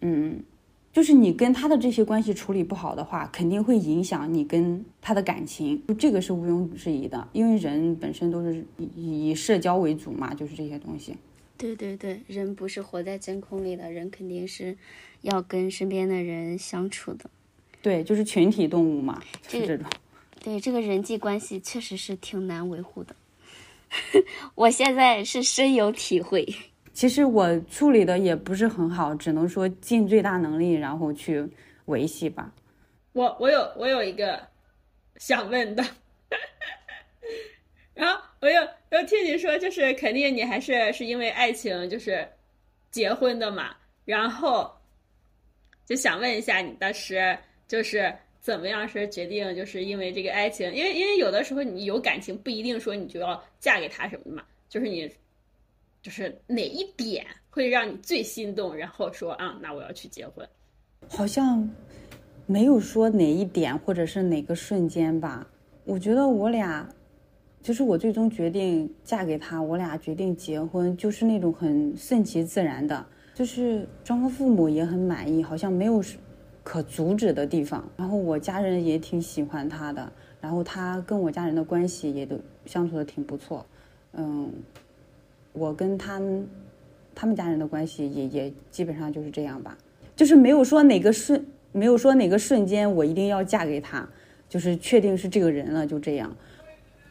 [0.01, 0.43] 嗯，
[0.93, 11.15] 就是你跟他的这些关系处理不好的话，肯定会影响你跟他的感情，就这个是毋庸置疑的，因为人本身都是以以社交为主嘛，就是这些东西。
[11.59, 14.77] 对对对，人不是活在真空里的，人肯定是
[15.23, 17.31] 要跟身边的人相处的。
[17.81, 19.87] 对，就是群体动物嘛，就是这种。
[20.45, 23.17] 对，这个人际关系确实是挺难维护的，
[24.55, 26.55] 我现在是深有体会。
[26.97, 31.47] 其实我处理的也不是很好，只能说尽最大能力，然后去
[31.85, 32.51] 维系吧。
[33.13, 34.41] 我我有我有一个
[35.17, 35.85] 想问的，
[37.93, 42.27] 然后我又又听你说，就是肯定你还是是因为爱情就是
[42.91, 44.75] 结婚的嘛，然后
[45.85, 47.37] 就想问一下你当时
[47.69, 55.11] 就是怎么样是决定就是因为这个爱情，因为因为有的时候你有感情不一定说你就要嫁给他什么的嘛，就是你
[56.07, 60.49] 就是哪一点会让你最心动，然后说啊，那我要去结婚。
[61.09, 61.69] 好像
[62.47, 65.45] 没有说哪一点或者是哪个瞬间吧。
[65.83, 66.89] 我觉得我俩，
[67.61, 76.01] 就是我最终决定嫁给他，我俩决定结婚，就是那种很顺其自然的，就是双方父母也很满意，好像没有
[76.63, 77.85] 可阻止的地方。
[77.97, 83.67] 然后我家人也挺喜欢他的，然后他跟我家人的关系也都相处的挺不错。
[84.13, 84.53] 嗯，
[85.57, 86.47] 我跟他们
[87.15, 89.77] 他们家人的关系也也基本上就是这样吧。
[90.15, 94.09] 就是没有说哪个瞬，没有说哪个瞬间我一定要嫁给他，
[94.49, 96.35] 就是确定是这个人了，就这样，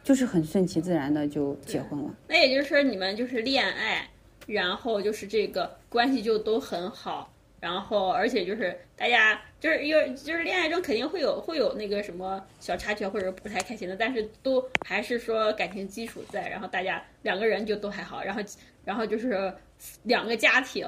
[0.02, 2.14] 就是很顺其自然的就结婚了。
[2.28, 4.08] 那也就是说你们就是恋爱，
[4.46, 7.32] 然后就是这个关系就都很好，
[7.66, 18.40] 然后而且就是大家就是有就是恋爱中肯定会有会有那个什么小插曲或者不太开心的，但是都还是说感情基础在，然后大家两个人就都还好，然后
[18.84, 19.52] 然后就是
[20.04, 20.86] 两个家庭。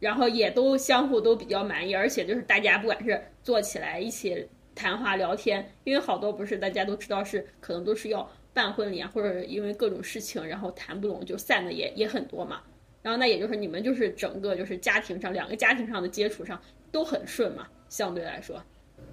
[0.00, 12.62] 然后也都相互都比较满意，而且就是大家不管是坐起来一起谈话聊天，因为好多不是大家都知道是可能都是要办婚礼啊，或者因为各种事情然后谈不拢就散的也也很多嘛。
[13.02, 18.62] 然后那也就是你们就是整个就是家庭上两个家庭上的接触上都很顺嘛，相对来说。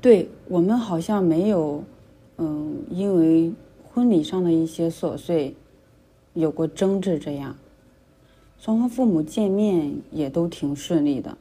[0.02, 1.84] 对我们好像没有，
[2.38, 5.56] 嗯，因为婚礼上的一些琐碎
[6.34, 7.56] 有过争执这样。
[8.58, 11.38] 双方父母见面也都挺顺利的，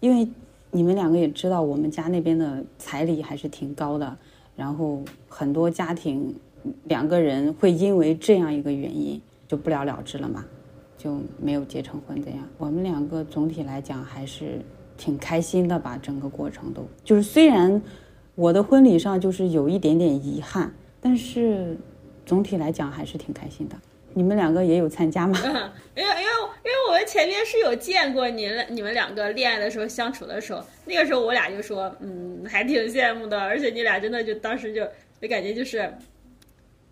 [0.00, 0.28] 因为
[0.72, 4.16] 你们两个也知道，我们家那边的彩礼还是挺高的，
[4.56, 6.34] 然后很多家庭
[6.84, 10.44] 两个人会因为这样一个原因就不了了之了嘛，
[11.02, 12.46] 就没有结成婚这样。
[12.58, 14.60] 我们两个总体来讲还是
[14.98, 17.80] 挺开心的吧，整个过程都就是虽然
[18.34, 21.74] 我的婚礼上就是有一点点遗憾，但是
[22.26, 23.76] 总体来讲还是挺开心的。
[24.12, 25.38] 你们两个也有参加吗？
[25.42, 26.30] 因为因为
[26.64, 34.84] 因为我们前面是有见过你你们两个恋爱的时候相处的时候，那个时候我俩就说，嗯，还挺羡慕的，而且你俩真的就当时就
[35.20, 35.88] 就感觉就是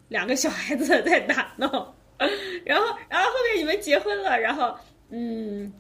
[0.09, 1.95] 两个小孩子在打闹，
[2.65, 4.75] 然后然后后面你们结婚了，然后
[5.11, 5.73] 嗯，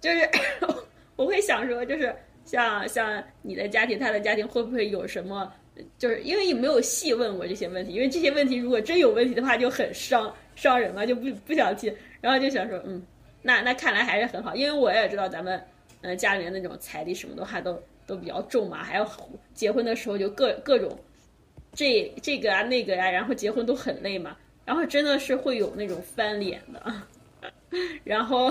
[0.00, 0.28] 就是
[1.16, 5.52] 我会想说，就是像像你的家庭，他的家庭会不会有什么？
[5.98, 13.02] 就是因为你没有细问过这些问题，因为这些问题如果真有问题的话就很伤伤人嘛，就不不想提，然后就想说，嗯，
[13.42, 15.62] 那那看来还是很好，因为我也知道咱们，
[16.00, 19.06] 嗯，家里面那种彩礼什么的话都都比较重嘛，还要
[19.52, 20.98] 结婚的时候就各各种，
[21.74, 24.34] 这这个啊那个呀，然后结婚都很累嘛，
[24.66, 27.02] 然后真的是会有那种翻脸的，
[28.04, 28.50] 然后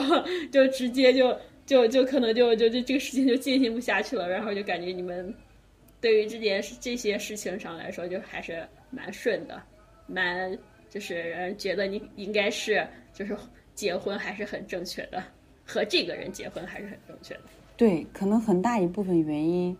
[0.51, 5.31] 就直接就就就可能就就就这个事情就进行不下去了，然后就感觉你们。
[6.01, 9.59] 对于这件事这些事情上来说，就还是蛮顺的，
[10.05, 10.55] 蛮
[10.87, 13.35] 就是觉得你应该是就是
[13.73, 15.23] 结婚还是很正确的，
[15.65, 17.41] 和这个人结婚还是很正确的。
[17.75, 19.75] 对，可能很大一部分原因，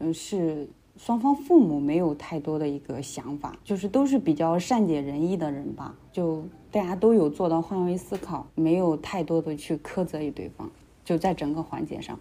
[0.00, 0.68] 嗯，是
[0.98, 10.68] 双方父母没有太多的一个想法，就是都是比较善解人意的人吧，就大家都有做到换位思考，没有太多的去苛责于对方，
[11.04, 12.18] 就在整个环节上。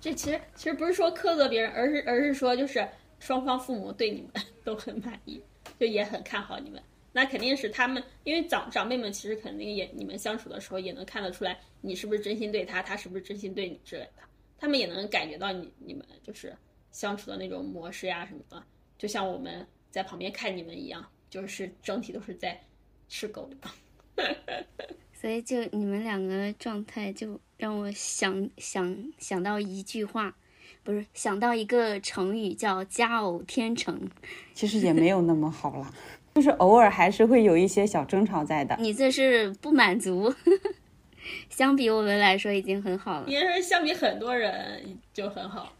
[0.00, 2.88] 这其实其实不是说苛责别人，而是而是说就是
[3.18, 5.38] 双方父母对你们 都很满意，
[5.78, 6.82] 就也很看好你们。
[7.12, 14.22] 那肯定是他们，因为长长辈们其实肯定也你们相处的时候也能看得出来，你是不是真心对他，他是不是真心对你之类的。
[14.58, 16.56] 他们也能感觉到你你们就是
[16.92, 18.62] 相处的那种模式呀什么的，
[18.98, 22.60] 就像我们在旁边看你们一样，就是整体都是在
[23.08, 24.26] 吃狗的。
[25.12, 27.40] 所以就你们两个状态就。
[27.60, 30.34] 让我想想想到一句话，
[30.82, 34.08] 不是想到一个成语叫“佳偶天成”，
[34.54, 35.92] 其实也没有那么好啦。
[36.36, 38.74] 就是偶尔还是会有一些小争吵在的。
[38.78, 40.34] 你这是不满足，
[41.50, 43.28] 相比我们来说已经很好了。
[43.28, 45.76] 也是相比很多人就很好。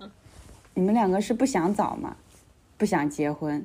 [0.81, 2.17] 你们两个是不想早吗？
[2.79, 3.63] 不想结婚？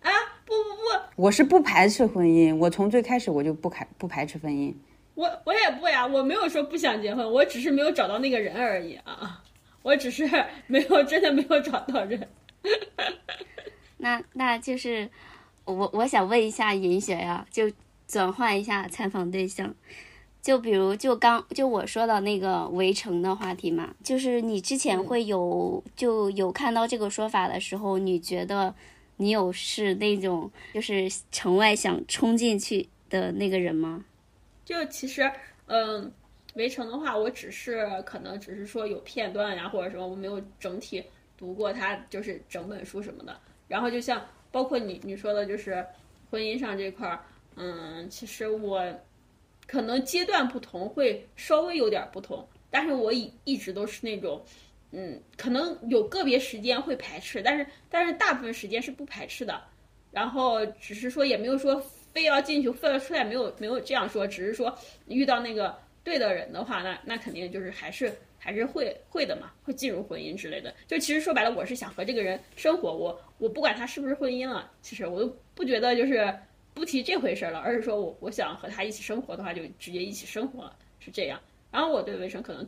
[0.00, 0.08] 啊，
[0.46, 4.74] 不不不，我是不排斥婚姻，我从最开始我就不排不排斥婚姻。
[5.14, 9.42] 我我也不呀，我没有说不想结婚，我只是没有找到那个人而已啊，
[9.82, 10.26] 我只是
[10.66, 12.26] 没有真的没有找到人。
[13.98, 15.10] 那那就是
[15.66, 17.70] 我我想问一下银雪呀，就
[18.06, 19.74] 转换一下采访对象，
[20.46, 28.72] 就比如就刚就我说的那个围城的话题嘛，就是你之前会有就有看到这个说法的时候，你觉得
[29.16, 34.04] 你有是那种就是城外想冲进去的那个人吗？
[34.64, 35.28] 就其实，
[35.66, 36.12] 嗯，
[36.54, 41.02] 围城的话，我只是可能只是说有片段呀或者什么，我没有整体
[41.36, 43.36] 读过它，就是整本书什么的。
[43.66, 45.84] 然后就像包括你你说的，就是
[46.30, 47.20] 婚姻上这块儿，
[47.56, 48.80] 嗯，其实我
[49.66, 54.42] 可能阶段不同会稍微有点不同，但是我一一直都是那种，
[54.92, 59.62] 嗯，可能有个别时间会排斥，但是但是大部分时间是不排斥的。
[60.12, 61.82] 然后只是说也没有说。
[62.16, 64.74] 非要进去，非要出来，没有没有这样说，只是说
[65.06, 70.72] 遇到那个对的人的话，那那肯定就是还是还是会会的嘛，会进入婚姻之类的。
[70.86, 76.34] 就其实说白了，我是想和这个人生活，我我不管他是不是婚姻了，其实我都不觉得就是
[76.76, 81.40] 不提这回事了，而是说我我想和他一起生活的话，就直接一起生活了，是这样。
[81.72, 82.64] 然后我对围城可能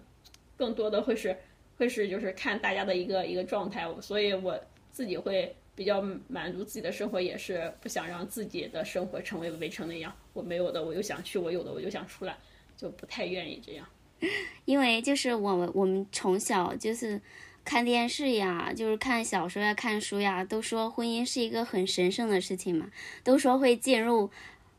[0.56, 1.36] 更多的会是
[1.76, 4.58] 会是就是看大家的一个一个状态，所以我
[4.90, 5.54] 自己会。
[5.78, 10.12] 比较满足自己的生活，也是不想让自己的生活成为围城那样。
[10.32, 12.36] 我没有的，我又想去；我有的，我就想出来，
[12.76, 13.86] 就不太愿意这样。
[14.66, 17.22] 因为就是我们我们从小就是
[17.68, 22.90] 看电视呀，就是看小说呀、看书呀，都说婚姻是一个很神圣的事情嘛，
[23.22, 24.30] 都说会进入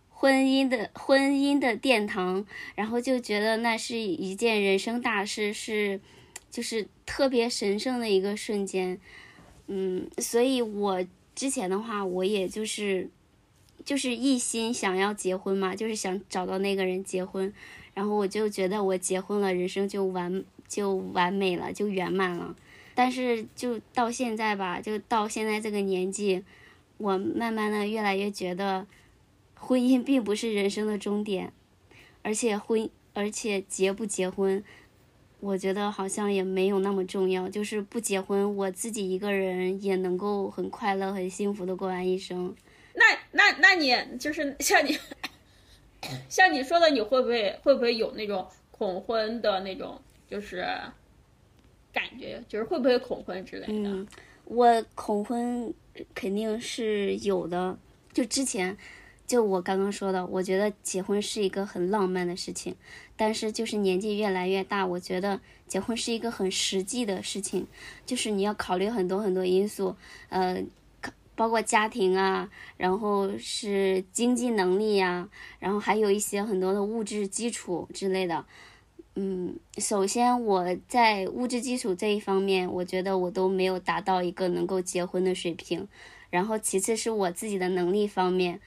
[0.09, 6.01] 婚姻的婚姻的殿堂，然后就觉得那是一件人生大事，是
[6.49, 8.99] 就是特别神圣的一个瞬间。
[9.67, 13.07] 嗯，所以我之前的话，我也就是，
[13.85, 17.53] 就是一心想要结婚嘛，就是想找到那个人结婚，
[17.93, 22.55] 然后我就觉得我结婚了，人生就完就完美了，就圆满了。
[23.00, 26.43] 但是就到现在吧，就到现在这个年纪，
[26.97, 28.86] 我慢慢的越来越觉得，
[29.56, 31.54] 婚姻并不是人生的终点，
[32.24, 34.62] 而且婚而且结不结婚。
[35.39, 42.54] 我觉得好像也没有那么重要，就是不结婚，我自己一个人也能够很快乐、很幸福的过完一生。
[42.95, 45.00] 那那那你就是像你，
[46.28, 50.68] 像你说的，你会不会会不会有那种恐婚的那种就是
[52.00, 53.89] 感觉，就是会不会恐婚之类的？
[53.89, 54.08] 嗯，
[54.45, 55.74] 我恐婚
[56.16, 57.78] 肯定是有的，
[58.14, 58.78] 就之前。
[59.28, 62.76] 就我刚刚说的，我觉得结婚是一个很浪漫的事情，
[63.16, 67.68] 但是就是年纪越来越大，我觉得结婚是一个很实际的事情，
[68.08, 69.95] 就是你要考虑很多很多因素，
[70.30, 70.66] 呃，
[71.36, 75.30] 包括家庭啊，然后是经济能力呀，
[75.60, 78.43] 然后还有一些很多的物质基础之类的。
[79.22, 85.86] 嗯，首先我在物质基础这一方面，我觉得我都没有达到一个能够结婚的水平，
[86.30, 88.61] 然后其次是我自己的能力方面。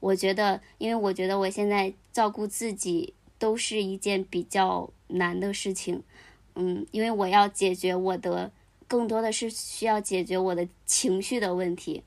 [0.00, 6.02] 我觉得，因为我觉得我现在照顾自己都是一件比较难的事情，
[6.56, 8.50] 嗯，因为我要解决我的，
[8.88, 12.02] 更多的是需要解决我的情绪的问题。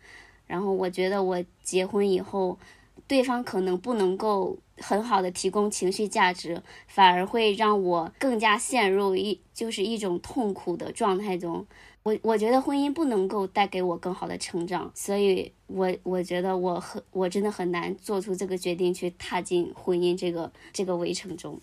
[0.48, 2.60] 然后我觉得我结婚以后，
[3.08, 11.66] 对方可能不能够很好的提供情绪价值，反而会让我更加陷入一就是一种痛苦的状态中。
[12.04, 21.60] 我我觉得婚姻不能够带给我更好的成长，所以我我觉得我很我真的很难做出这个决定去踏进婚姻这个这个围城中。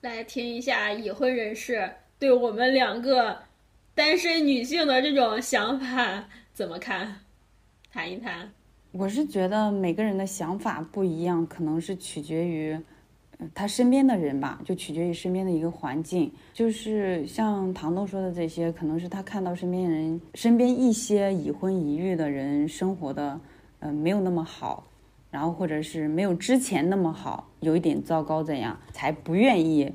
[0.00, 3.38] 来听一下已婚人士对我们两个
[3.94, 7.20] 单身女性的这种想法怎么看？
[7.92, 8.52] 谈一谈。
[8.92, 12.78] 我是觉得每个人的想法不一样，可能是取决于。
[13.54, 16.28] 他身边的人吧，就取决于身边的一个环境。
[16.52, 23.40] 就是像唐豆说的这些，可能是他看到身边人、身边一些已婚已育的人生活的，
[23.78, 24.82] 嗯，没有那么好，
[25.30, 29.92] 然后或者是没有之前那么好，有一点糟糕，怎样才不愿意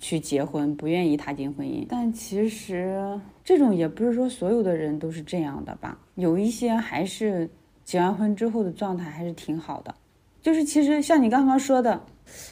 [0.00, 1.86] 去结婚，不愿意踏进婚姻。
[1.88, 7.48] 但其实这种也不是说所有的人都是这样的吧，有一些还是
[7.90, 9.92] 结完婚之后的状态还是挺好的。
[10.40, 12.00] 就是其实像你刚刚说的。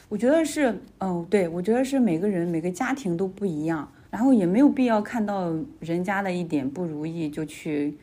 [0.09, 7.97] 我觉得是，嗯，对，我觉得是每个人每个家庭都不一样，然后也没有必要看到人家的一点不如意就去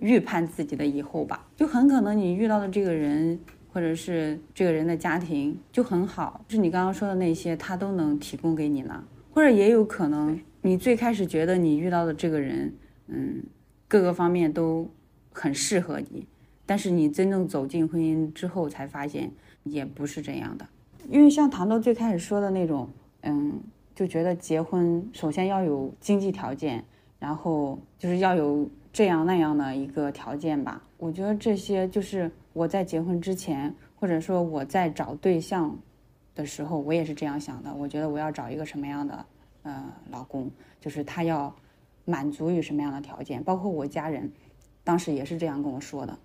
[0.00, 3.38] 预判自己的以后吧，就很可能你遇到的这个人，
[3.70, 9.04] 或者是这个人的家庭就很好，就是你刚刚说的那些，他都能提供给你呢。
[9.34, 12.72] 或者也有可能，你最开始觉得你遇到的这个人，
[13.08, 13.42] 嗯，
[13.86, 14.88] 各个方面都
[15.34, 16.26] 很适合你，
[16.70, 19.28] 但是你真正走进婚姻之后，才发现
[19.64, 20.64] 也不是这样的。
[21.08, 22.88] 因为像糖豆最开始说的那种，
[23.22, 23.60] 嗯，
[23.92, 26.84] 就觉得结婚首先要有经济条件，
[27.18, 28.70] 然后就是要有。
[28.92, 35.78] 这样那样的一个条件吧，我觉得这些就是我在结婚之前，或者说我在找对象
[36.34, 37.72] 的时候，我也是这样想的。
[37.72, 39.24] 我觉得我要找一个什么样的
[39.62, 40.50] 呃老公，
[40.80, 41.54] 就是他要
[42.04, 44.28] 满足于什么样的条件，包括我家人
[44.82, 46.18] 当时也是这样跟我说的，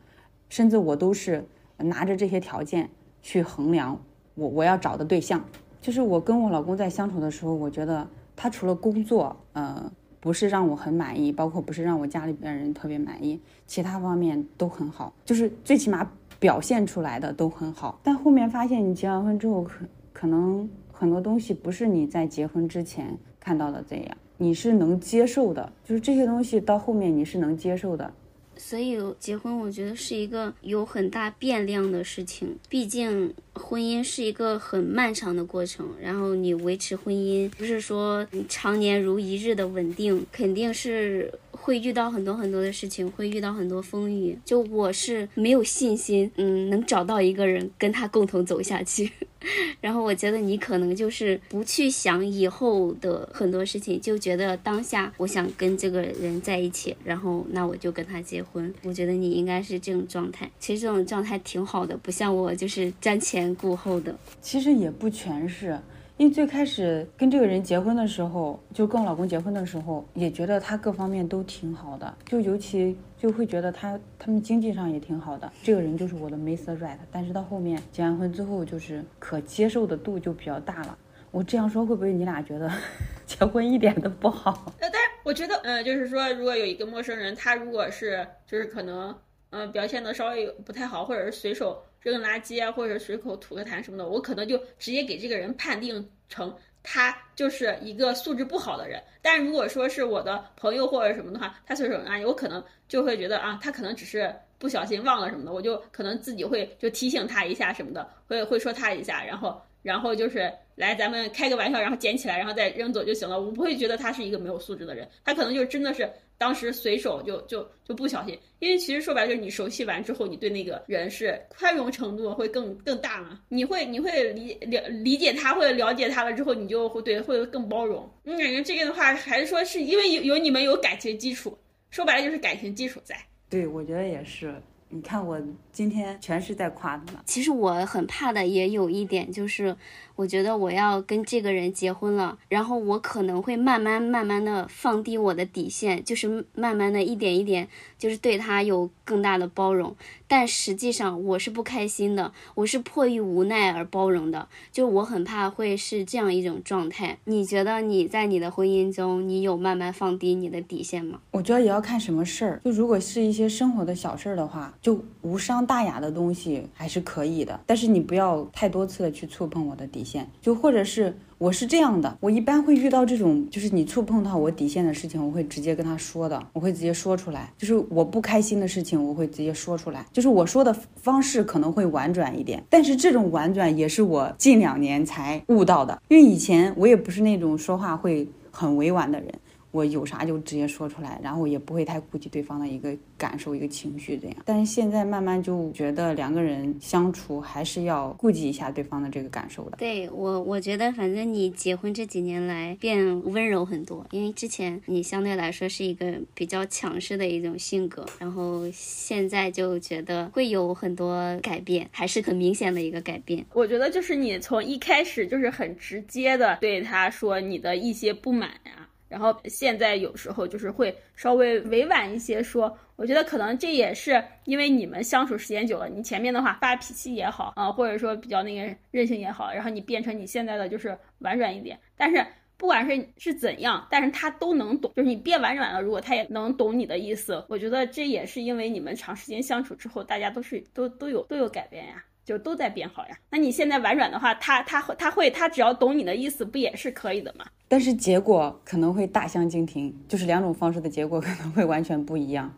[0.49, 1.45] 甚至我都是
[1.77, 2.89] 拿着这些条件
[3.21, 3.99] 去衡量
[4.35, 5.43] 我我要找的对象。
[5.81, 9.91] 就是我跟我老公在相处的时候，我觉得他除了工作，呃。
[10.17, 17.99] 不是让我很满意，包括不是让我家里边人特别满意，其他方面都很好，就是最起码表现出来的都很好。
[18.01, 28.11] 但后面发现，你结完婚之后，可可能很多东西不是你在结婚之前看到的这样，你是能接受的，就是这些东西到后面你是能接受的。
[28.57, 32.57] 所以结婚，我觉得是一个有很大变量的事情。
[32.69, 41.31] 毕竟婚姻是一个很漫长的过程，然后你维持婚姻不是说常年如一日的稳定，肯定是
[41.65, 44.37] 会遇到很多很多的事情，会遇到很多风雨。
[44.45, 49.11] 就我是没有信心，嗯，能找到一个人跟他共同走下去。
[49.81, 58.71] 然后我觉得你可能就是不去想以后的很多事情，就觉得当下我想跟这个人在一起，然后那我就跟他结婚。
[58.83, 64.15] 我觉得你应该是这种状态，其实这种状态挺好的，不像我就是瞻前顾后的。
[64.39, 65.79] 其实也不全是。
[66.17, 76.77] 因为最开始跟这个人结婚的时候，就跟我老公结婚的时候，也觉得他各方面都挺好的，就尤其就会觉得他他们经济上也挺好的，这个人就是我的 Mr.
[76.79, 76.97] Right。
[77.11, 80.97] 但是到后面结完婚之后，就是可接受的度就比较大了。
[81.31, 82.71] 我这样说会不会你俩觉得
[83.27, 84.71] 结婚一点都不好？
[84.79, 89.13] 呃，但是我觉得，嗯，就是说，如果有一个陌生人，他如果是就是可能，
[89.49, 91.83] 嗯，表现的稍微不太好，或者是随手。
[92.05, 99.01] 扔个垃圾啊，或者随口吐个痰什么的，我可能就直接给这个人判定成他就是一个素质不好的人。
[99.23, 113.41] 但如果说是我的朋友或者什么的话，他随手扔垃圾，我可能就会觉得啊，他可能只是不小心忘了什么的，我就可能自己会就提醒他一下什么的，会会说他一下，然后然后就是来咱们开个玩笑，然后捡起来，然后再扔走就行了。
[113.41, 116.09] 我不会觉得他是一个没有素质的人，他可能就真的是。
[116.37, 128.11] 当时随手就就就不小心，因为其实说白了就是你熟悉完之后，你对那个人是宽容程度会更更大嘛，你会你会理了理解他或者了解他了之后，你就会对会更包容。
[128.23, 131.57] 你感觉这个的话，还是说是因为有有你们有感情基础，
[131.89, 133.15] 说白了就是感情基础在。
[133.49, 134.61] 对，我觉得也是。
[134.87, 137.21] 你看我今天全是在夸他。
[137.25, 139.73] 其实我很怕的也有一点就是。
[140.15, 147.67] 我觉得我要跟这个人结婚了，然后我可能会慢慢慢慢的放低我的底线，就是慢慢的一点一点，
[147.99, 149.93] 就是对他有更大的包容。
[150.27, 157.17] 但实际上我是不开心的，我是迫于无奈而包容的，就是我很怕会是这样一种状态。
[157.25, 161.19] 你觉得你在你的婚姻中，你有慢慢放低你的底线吗？
[161.31, 170.04] 我觉得也要看什么事儿，就如果是一些生活的小事儿的话，就无伤大雅的东西还是可以的，但是你不要太多次的去触碰我的底。
[170.05, 177.51] 线就或者是我是这样的，我一般会遇到这种就是你触碰到我底线的事情，我会直接跟他说的，我会直接说出来。
[177.57, 180.05] 就是我不开心的事情，我会直接说出来。
[180.13, 189.29] 就是我说的方式可能会婉转一点，但是这种婉转也是我近两年才悟到的，因为以前我也不是那种说话会很委婉的人。
[189.75, 194.37] 我有啥就直接说出来，然后也不会太顾及对方的一个感受、一个情绪这样。
[194.45, 199.75] 但是现在慢慢就觉得两个人相处还是要顾及一下对方的这个感受的。
[199.77, 213.45] 对我，我觉得反正你结婚这几年来变温柔很多，因为之前你相对来说是一个比较强势的一种性格，然后现在就觉得会有很多改变，还是很明显的一个改变。
[213.53, 218.87] 我觉得就是你从一开始就是很直接的对他说你的一些不满呀。
[219.07, 231.79] 然后现在有时候就是会稍微委婉一些说，我觉得可能这也是因为你们相处时间久了，你前面的话发脾气也好啊，或者说比较那个任性也好，然后你变成你现在的就是婉转一点。
[231.95, 232.25] 但是
[232.57, 242.03] 不管是是怎样，但是他都能懂，就是你变婉转了，如果他也能懂你的意思，我觉得这也是因为你们长时间相处之后，大家都是都都有都有改变呀。
[242.25, 243.17] 就都在变好呀。
[243.29, 247.45] 那你现在婉转的话，他他他会他只要懂你的意思，不也是可以的吗？
[247.67, 252.57] 但是结果可能会大相径庭，就是两种方式的结果可能会完全不一样。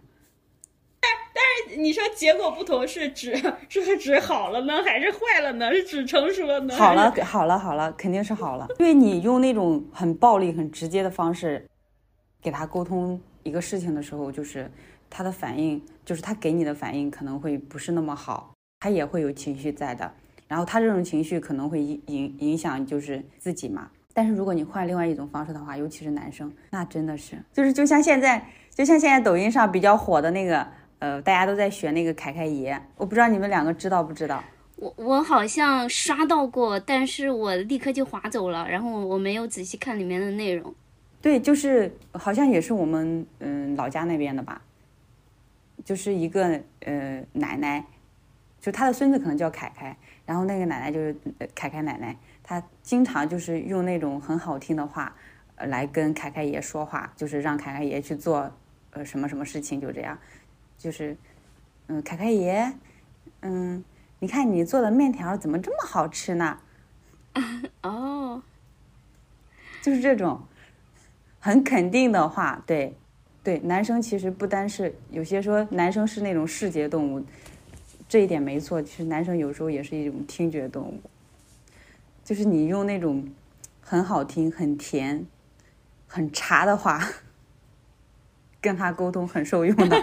[1.00, 3.36] 但但是你说结果不同是指
[3.70, 5.72] 是指好了呢，还是坏了呢？
[5.72, 6.76] 是指成熟了呢？
[6.76, 11.68] 好了，好了，好了，肯定是好了，因为你用那种很暴力、很直接的方式
[12.42, 14.70] 给他沟通一个事情的时候，就是
[15.10, 20.12] 他的反应，就是他给你的反应可能会不是那么好，他也会有情绪在的。
[20.48, 23.90] 然后他这种情绪可能会影影影响就是自己嘛。
[24.14, 30.68] 但是如果你换另外一种方式的话，尤其是男生，那真的是就是就像现在，就像现在抖音上比较火的那个，
[31.00, 34.44] 呃，大家都在学那个凯凯爷，我不知道你们两个知道不知道？
[34.78, 40.74] 我我好像刷到过，但是我立刻就划走了，然后我没有仔细看里面的内容。
[41.22, 44.62] 对，就是好像也是我们嗯老家那边的吧，
[45.84, 47.84] 就是一个呃奶奶，
[48.60, 49.96] 就他的孙子可能叫凯凯。
[50.26, 51.16] 然后那个奶奶就是
[51.56, 55.16] 凯凯奶奶，她经常就是用那种很好听的话，
[55.56, 58.52] 呃，来跟凯凯爷说话，就是让凯凯爷去做，
[58.92, 60.20] 呃，什么什么事情，就这样，
[60.78, 61.16] 就是，
[61.88, 62.70] 嗯，凯凯爷，
[63.40, 63.82] 嗯，
[64.20, 66.60] 你看你做的面条怎么这么好吃呢？
[67.84, 68.44] 哦，
[69.82, 70.42] 就是这种，
[71.40, 72.94] 很肯定的话，对，
[73.46, 77.26] 对，男生其实不单是有些说男生是那种视觉动物。
[78.10, 81.02] 这一点没错，其实男生有时候也是一种听觉动物，
[82.24, 83.30] 就是你用那种
[83.82, 85.28] 很好听、很甜、
[86.08, 87.06] 很茶的话
[88.62, 90.02] 跟他沟通，很受用的。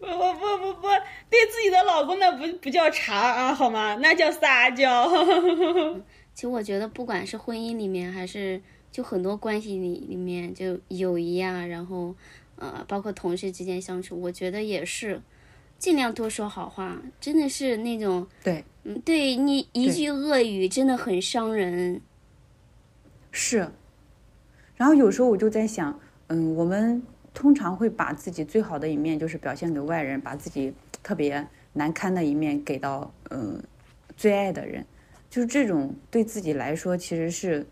[0.00, 0.88] 不不不不不，
[1.30, 3.94] 对自己的老公那不不叫茶啊，好吗？
[4.02, 5.08] 那叫撒娇。
[6.34, 12.16] 其实我觉得，不管是婚姻里面，还是就很多关系里里面，就友谊啊，然后
[12.56, 15.22] 呃，包括同事之间相处，我觉得也是。
[15.82, 22.00] 尽量多说好话，真的是那种对，嗯，对你一句恶语真的很伤人。
[23.32, 23.68] 是，
[24.76, 27.02] 然后有时候我就在想，嗯，我们
[27.34, 30.72] 通常会把自己最好的一面就是表现给外人，把自己
[31.02, 33.60] 特别难堪的一面给到嗯
[34.16, 34.86] 最爱的人，
[35.28, 37.66] 就是这种对自己来说其实是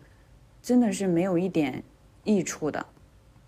[0.60, 1.80] 真的是没有一点
[2.24, 2.84] 益处的，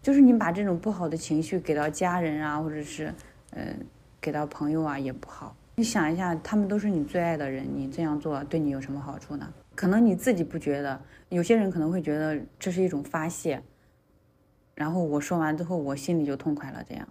[0.01, 3.13] 就是你把这种不好的情绪给到家人啊，或者是
[3.51, 3.77] 嗯。
[4.23, 5.55] 给到朋友啊也不好。
[5.75, 9.53] 你想一下，他们都是你最爱的人，你这样做对你有什么好处呢？
[9.75, 11.01] 可能你自己不觉得，
[11.31, 13.61] 有些人可能会觉得这是一种发泄。
[14.75, 16.85] 然后我说完之后，我心里就痛快了。
[16.87, 17.09] 这样，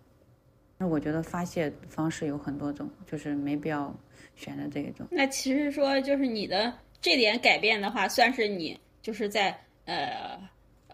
[0.78, 3.93] 那我觉得发泄方式有很多种，就是没必要
[4.36, 5.07] 选择这一种。
[5.09, 10.39] 那其实说，就是你的这点改变的话，算是你就是在呃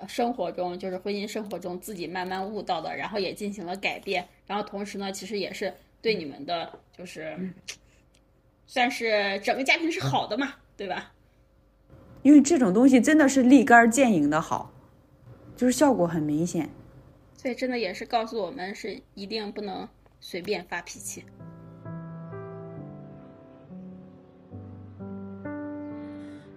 [0.07, 4.25] 生活中，就是婚姻生活中自己慢慢悟到的，然后也进行了改变。
[4.45, 5.73] 然后同时呢，其实也是。
[6.01, 7.37] 对你们的，就是
[8.65, 11.11] 算是整个家庭是好的嘛，对吧？
[12.23, 14.73] 因为这种东西真的是立竿见影的好，
[15.55, 16.69] 就是效果很明显。
[17.35, 19.87] 所以真的也是告诉我们，是一定不能
[20.19, 21.23] 随便发脾气。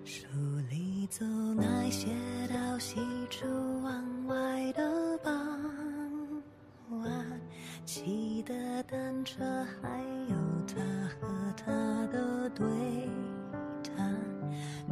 [0.05, 0.26] 书
[0.70, 1.24] 里走
[1.57, 2.09] 那些
[2.53, 2.97] 到西
[3.28, 3.47] 出
[3.82, 5.32] 往外的傍
[6.91, 7.20] 晚。
[7.85, 8.55] 骑的
[8.85, 9.43] 单车，
[9.83, 10.81] 还有他
[11.20, 11.72] 和她
[12.12, 12.66] 的对
[13.83, 14.16] 谈。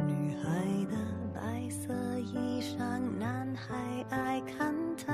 [0.05, 0.49] 女孩
[0.85, 0.97] 的
[1.33, 3.75] 白色衣裳，男孩
[4.09, 5.13] 爱看她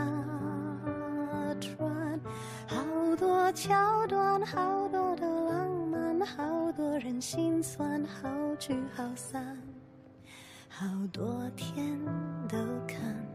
[1.61, 2.19] 穿。
[2.67, 9.57] 好多桥段，好多的浪漫，好多人心酸，好聚好散，
[10.69, 11.99] 好多天
[12.49, 12.57] 都
[12.87, 13.34] 看。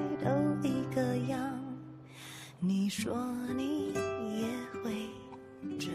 [2.63, 3.17] 你说
[3.55, 3.91] 你
[4.39, 4.45] 也
[4.83, 5.07] 会
[5.79, 5.87] 这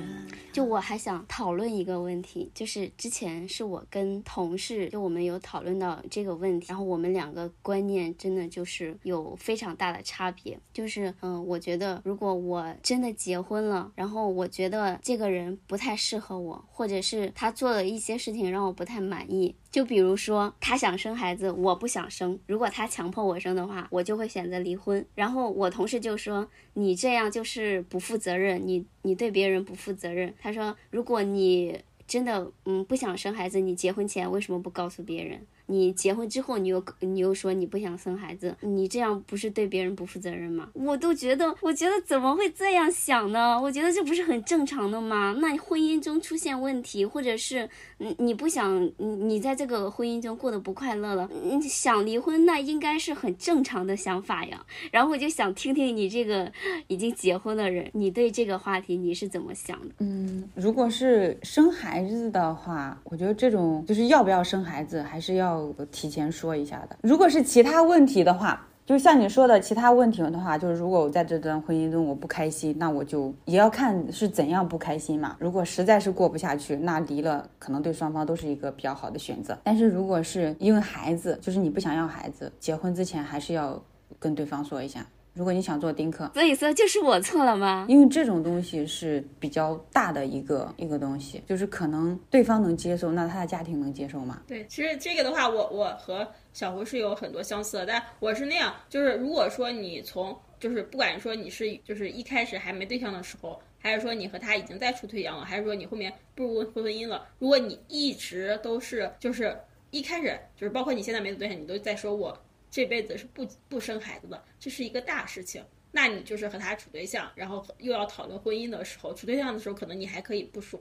[0.52, 10.58] 就我还想讨论一个问题，就是之前是我跟同事，就我们有讨论到这个问题，然后我们两个观念真的就是有非常大的差别。
[10.72, 19.54] 就是嗯，我觉得如果我真的结婚了，然后我觉得这个人不太适合我，或者是他做了一些事情让我不太满意。
[19.76, 22.40] 就比如说，他想生孩子，我不想生。
[22.46, 25.04] 如果他强迫我生的话，我就会选择离婚。
[25.14, 35.46] 然后我同事就说：“你这样就是不负责任，你你对别人不负责任。”他说：“如果你真的嗯不想生孩子，你结婚前为什么不告诉别人？
[35.66, 40.68] 你结婚之后，你又你又说你不想生孩子，你这样不是对别人不负责任吗？
[40.74, 43.60] 我都觉得，我觉得怎么会这样想呢？
[43.60, 45.34] 我觉得这不是很正常的吗？
[45.38, 54.64] 那婚姻中出现问题，或者是你你不想你你在这个婚姻中过得不快乐了，你想离婚，那应该是很正常的想法呀。
[54.92, 56.50] 然后我就想听听你这个
[56.86, 59.94] 已经结婚的人，你对这个话题你是怎么想的？
[59.98, 66.96] 嗯，如果是生孩子的话，我觉得这种就是要不要生孩子，还是要要提前说一下的。
[67.02, 75.36] 如果是其他问题的话，就像你说的其他问题的话，就是如果我在这段婚姻中我不开心，那我就也要看是怎样不开心嘛。
[75.40, 79.58] 如果实在是过不下去，那离了可能对双方都是一个比较好的选择。
[79.64, 83.82] 但是如果是因为孩子，就是你不想要孩子，结婚之前还是要
[84.20, 85.04] 跟对方说一下。
[85.36, 87.84] 如果你想做丁克，所以说就是我错了吗？
[87.90, 94.42] 因为这种东西是比较大的一个一个东西，就是可能对方能接受，那他的家庭能接受吗？
[94.46, 109.54] 对，其实这个的话，我我和小胡是有很多相似的，但我是那样，就是如果说你从就是不管说你是就是一开始还没对象的时候，还是说你和他已经在处对象了，还是说你后面步入婚婚姻了，如果你一直都是就是
[109.90, 112.34] 一开始就是包括你现在没有对象，你都在说我。
[112.76, 115.64] 这辈子是不不生孩子的，这是一个大事情。
[115.90, 120.78] 那你就是和他处对象，然后又要讨论婚姻的时候，处对象的时候，可能你还可以不说，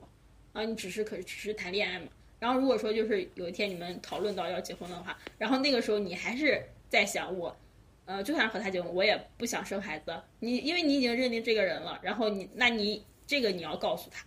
[0.52, 2.08] 啊，你只是可只是谈恋爱嘛。
[2.38, 7.56] 然后如果说就是有一天你们讨论到要结婚的话，然后那个时候你还是在想我，
[8.04, 10.14] 呃，就算和他结婚，我也不想生孩子。
[10.38, 14.22] 你因为你已经认定这个人了，然后你那你这个你要告诉他，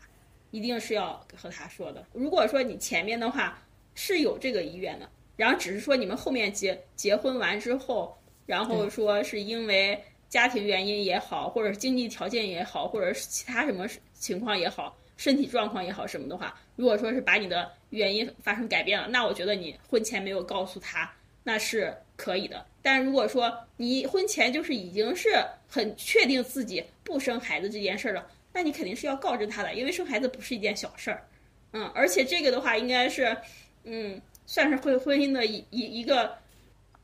[0.50, 2.04] 一定是要和他说的。
[2.14, 3.62] 如果说你前面的话
[3.94, 5.08] 是有这个意愿的。
[5.40, 8.14] 然后只是说你们后面结结婚完之后，
[8.46, 21.10] 然后说是因为家庭原因也好，或者经济条件也好，或者是其他什么情况也好，身体状况也好什么的话，如果说是把你的原因发生改变了，那我觉得你婚前没有告诉他
[21.42, 22.66] 那是可以的。
[22.82, 25.30] 但如果说你婚前就是已经是
[25.70, 31.26] 很确定自己不生孩子这件事儿了，那你肯定是要告知他的，因为生孩子不是一件小事儿，
[31.72, 33.38] 嗯，而且这个的话应该是，
[33.86, 34.22] 嗯。
[34.50, 36.36] 算是婚婚姻的一一一个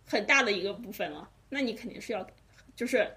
[0.03, 2.25] 很大的一个部分了，那你肯定是要，
[2.75, 3.07] 就是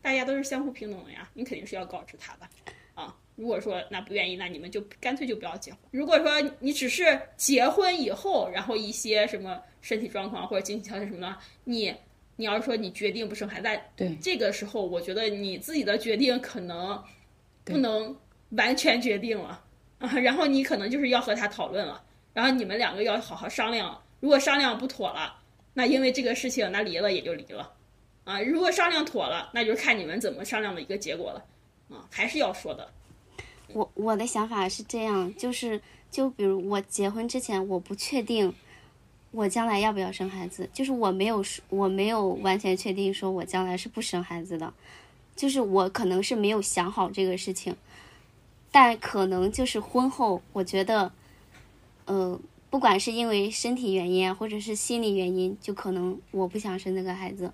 [0.00, 2.48] 大家都是相互平等的呀，你肯定是要告知他的
[2.94, 3.12] 啊。
[3.34, 5.80] 如果说那不愿意，那你们就干脆就不要结婚。
[5.90, 11.92] 如果说你只是结婚以后，然后一些什么身体状况或者经济条件什么的，你
[12.36, 17.02] 你要是说你决定不生孩子，对这个时候，我觉得你自己的决定可能
[17.64, 18.16] 不能
[18.50, 19.60] 完全决定了
[19.98, 22.00] 啊， 然后你可能就是要和他讨论了。
[22.32, 25.36] 然后你们两个要好好商量，如果商量不妥了，
[25.74, 27.72] 那因为这个事情，那离了也就离了，
[28.24, 31.44] 啊，如果商量妥了，那就看你们怎么商量的一个结果了，
[31.90, 32.90] 啊，还是要说的。
[33.68, 35.80] 我我的想法是这样，就是
[36.10, 38.54] 就比如我结婚之前，我不确定
[39.30, 44.72] 我将来要不要生孩子，就是我没有我没有完全确定说我将来是不生孩子的，
[45.36, 47.76] 就是我可能是没有想好这个事情，
[48.70, 51.12] 但可能就是婚后，我觉得。
[52.06, 52.40] 呃，
[52.70, 57.52] 不管是因为身体原因，或者是心理原因，就可能我不想生那个孩子，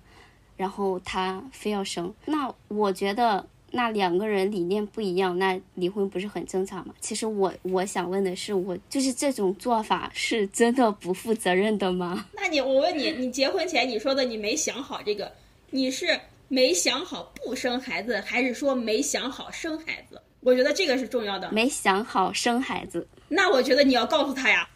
[0.57, 2.13] 然后他非要生。
[2.25, 6.93] 那我觉得，那两个人理念不一样，那离婚不是很正常吗？
[6.99, 12.25] 其实我我想问的是，我就是这种做法是真的不负责任的吗？
[12.33, 15.31] 那你我问你，你结婚前你说的你没想好这个，
[15.69, 20.19] 你是没想好不生孩子，还是说没想好生孩子？
[20.41, 21.51] 我觉得这个是重要的。
[21.51, 23.07] 没想好生孩子。
[23.27, 24.67] 那我觉得你要告诉他呀，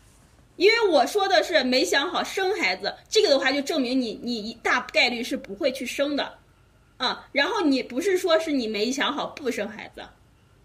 [0.58, 6.38] 因为我说的是没想好生孩子，这个的话就证明你你大概率是不会去生的，
[6.98, 10.04] 啊，然后你不是说是你没想好不生孩子，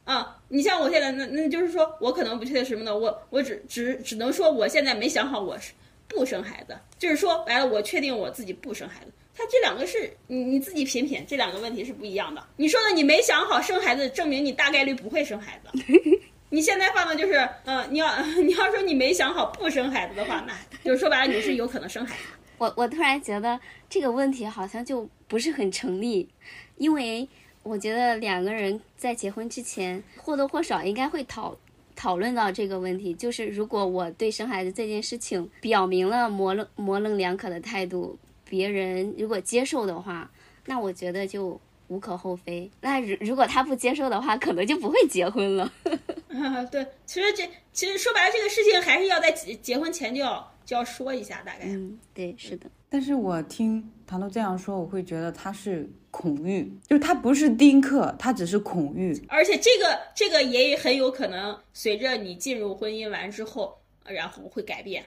[0.04, 5.72] 啊，你像我现在那那就是说我可能不确定什么呢，我我只只只能说我现在没想好我是
[6.06, 12.44] 不生孩子，就是说白了我确定我自己不生孩子，他这两个是你你自己品品，这两个问题是不一样的。
[12.56, 15.80] 你说的你没想好生孩子，证明你大概率不会生孩子。
[16.50, 22.22] 你现在放的就是，嗯，你要 你要说你没想好不生孩子的话，那就是说白了你是有可能生孩子。
[22.58, 26.28] 我我突然觉得这个问题好像就不是很成立，
[26.76, 27.28] 因为
[27.62, 31.56] 我觉得两个人在结婚之前或多或少应该会讨
[31.94, 38.18] 讨论到这个问题，就是如果我对生孩子这件事情表明了模棱模棱两可的态度，
[38.48, 40.30] 别人如果接受的话，
[40.66, 41.60] 那我觉得就。
[41.90, 42.70] 无可厚非。
[42.82, 45.72] 那如如果他不接受的话，可能就不会结婚了。
[46.70, 51.60] 对，其实这其实说白了，这个事情还是要在结结婚前就要就要说一下，大概。
[51.64, 52.70] 嗯，对，是的。
[52.90, 59.18] 但是我听唐豆这样说，我会觉得他是恐育，就是他不是丁克，他只是恐育。
[59.26, 65.02] 而且这个这个也很有可能随着你进入婚姻完之后，然后会改变。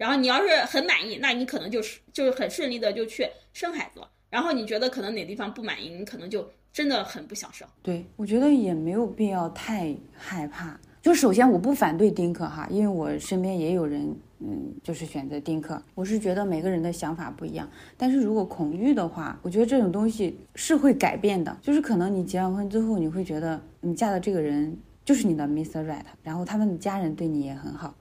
[0.00, 4.08] 然后你要是很满意，那你可能就是就是很顺利的就去生孩子了。
[4.30, 7.68] 然后你觉得可能哪地方不满意，你可能就真的很不想生。
[7.82, 10.80] 对，我觉得也没有必要太害怕。
[11.02, 15.82] 就首先我不反对丁克哈，因为我身边也有人，嗯，就是选择丁克。
[15.94, 21.54] 我是觉得每个人的想法不一样，但是如果恐育的话，我觉得这种东西是会改变的。
[21.60, 24.74] 就是可能你结完婚之后，你会觉得你嫁的这个人
[25.04, 25.84] 就是你的 Mr.
[25.84, 27.94] Right，然后他们的家人对你也很好，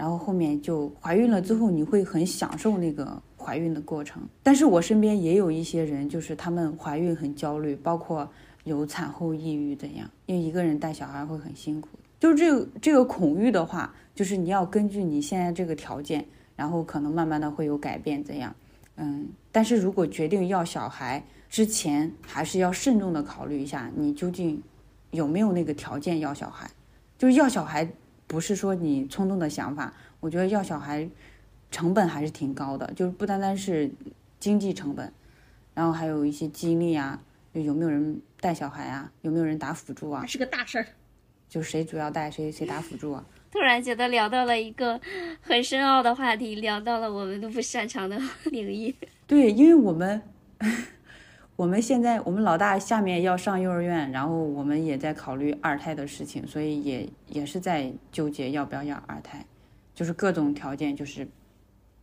[0.00, 4.22] 然后后面就怀孕了之后，你会很享受那个怀孕的过程。
[4.42, 8.26] 但是我身边也有一些人，就是他们怀孕很焦虑，包括
[8.64, 11.90] 有产后抑郁怎样，因为一个人带小孩会很辛苦。
[12.18, 16.24] 就是这个这个恐育的话，就是你要根据你现在这个条件，
[16.56, 18.56] 然后可能慢慢的会有改变，怎样？
[18.96, 24.62] 嗯，但是如果决定要小孩之前，还是要慎重的考虑一下，你究竟
[25.10, 26.70] 有没有那个条件要小孩？
[27.18, 27.86] 就是要小孩，
[28.30, 31.08] 不是说你冲动的想法，我觉得要小孩
[31.68, 33.90] 成本还是挺高的，就是不单单是
[34.38, 35.12] 经济成本，
[35.74, 37.20] 然后还有一些精力啊，
[37.52, 40.86] 就有没有人带小孩啊，有没有人打辅助啊，是个大事儿。
[41.48, 43.24] 就谁主要带谁谁打辅助啊？
[43.50, 45.00] 突然觉得聊到了一个
[45.40, 48.16] 很深奥的话题，聊到了我们都不擅长的
[48.52, 48.94] 领域。
[49.26, 50.22] 对，因为我们
[51.60, 59.44] 我们现在我们老大下面要上幼儿园，然后我们也在考虑二胎的事情，所以也也是在纠结要不要要二胎，
[59.94, 61.28] 就是各种条件就是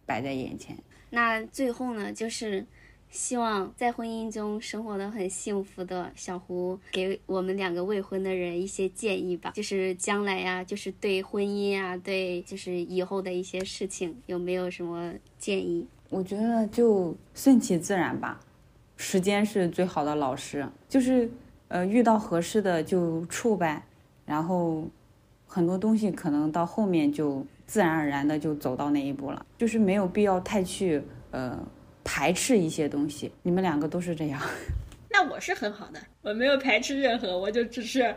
[0.06, 0.78] 摆在眼前。
[1.10, 2.64] 那最后呢，就是。
[3.10, 15.88] 希望在婚姻中生活的很幸福的小胡给我们两个未婚的人一些建议吧，就是将来呀，就是对婚姻啊，对就是以后的一些事情，有没有什么建议？
[16.10, 18.38] 我觉得就顺其自然吧，
[18.98, 21.32] 时间是最好的老师，就是
[21.70, 23.82] 呃遇到合适的就处呗，
[24.26, 24.86] 然后
[25.46, 31.58] 很多东西可能到后面就自然而然的就走到那一步了，就是没有必要太去呃。
[32.10, 34.42] 排斥一些东西，你们两个都是这样。
[35.12, 38.16] 那我是很好的，我没有排斥任何，我就只是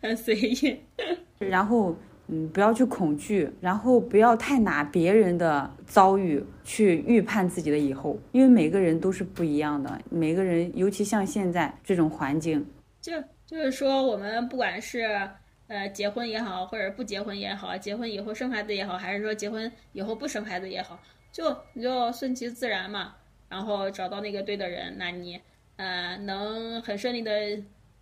[0.00, 0.78] 很随意。
[1.40, 1.92] 然后，
[2.28, 10.00] 嗯，不要去恐惧，然后不要太拿别人的遭遇去预判自己的以后，因为每个人都是不一样的。
[10.08, 12.64] 每个人，尤其像现在这种环境，
[13.00, 13.12] 就
[13.44, 15.28] 就是说，我们不管是
[15.66, 20.98] 呃结婚也好，或者不结婚也好，结婚以后生孩子也好，还是说结婚以后不生孩子也好，
[21.32, 23.14] 就你就顺其自然嘛。
[23.48, 25.38] 然后找到那个对的人，那你，
[25.76, 27.30] 呃，能很顺利的，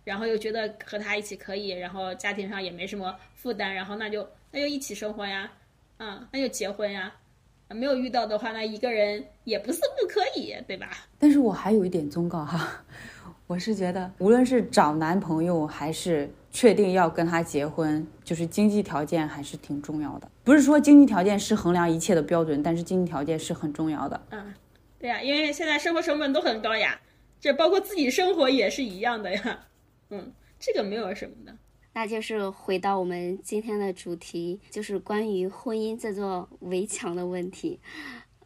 [0.03, 5.51] 然后又觉得和他一起可以，然后家庭上也没什么负担，然后那就那就一起生活呀，
[5.97, 7.13] 啊，那就结婚呀，
[7.69, 10.89] 没有遇到的话，那一个人也不是不可以，对吧？
[11.19, 12.83] 但是我还有一点忠告哈，
[13.47, 20.29] 我是觉得，无论是找男朋友还是确定要跟他结婚，就是经济条件还是挺重要的。
[20.43, 24.19] 不是说经济条件是衡量一切的标准，但是经济条件是很重要的。
[24.31, 24.53] 嗯。
[24.99, 26.99] 对呀，因为现在生活成本都很高呀，
[27.39, 29.59] 这包括自己生活也是一样的呀。
[30.11, 31.57] 嗯，这个没有什么的。
[31.93, 37.79] 那就是回到我们今天的主题，就是关于婚姻这座围墙的问题。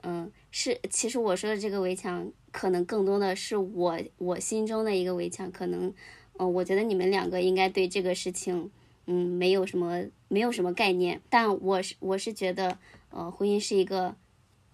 [0.02, 5.52] 嗯，是，其实我说的这个围墙，可能更多的是我我心中的一个围墙。
[5.52, 5.94] 可能，
[6.38, 8.72] 嗯，我觉得你们两个应该对这个事情，
[9.08, 11.22] 嗯，没有什么没有什么概念。
[11.30, 12.78] 但我是我是觉得，
[13.10, 14.16] 呃，婚姻是一个。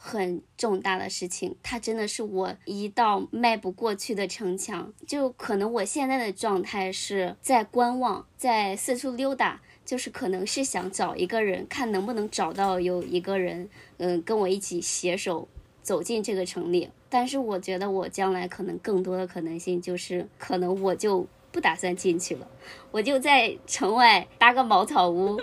[0.04, 4.92] 很重大的事情，它真的是我一道迈不过去的城墙。
[5.06, 15.48] 就可能我现在的状态是在观望，在四处溜达，就是可能是想找一个人，看能不能找到有一个人，嗯，跟我一起携手
[15.84, 16.90] 走进这个城里。
[17.08, 22.48] 但是我觉得我将来可能更多的可能性就是，可能我就不打算进去了，
[22.90, 25.40] 我就在城外搭个茅草屋。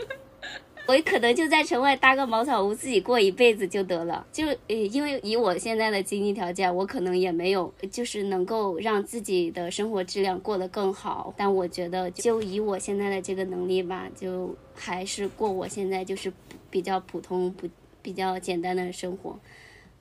[0.88, 4.26] 我可能就在城外搭个茅草屋，自己过一辈子就得了。
[4.32, 11.34] 就呃，因为以我现在的经济条件，我可能也没有，就是能够让自己的生活质量过得更好。
[11.36, 16.32] 但我觉得，就以我现在的这个能力吧，就还是过我现在就是
[16.70, 17.68] 比较普通、不
[18.00, 19.38] 比较简单的生活。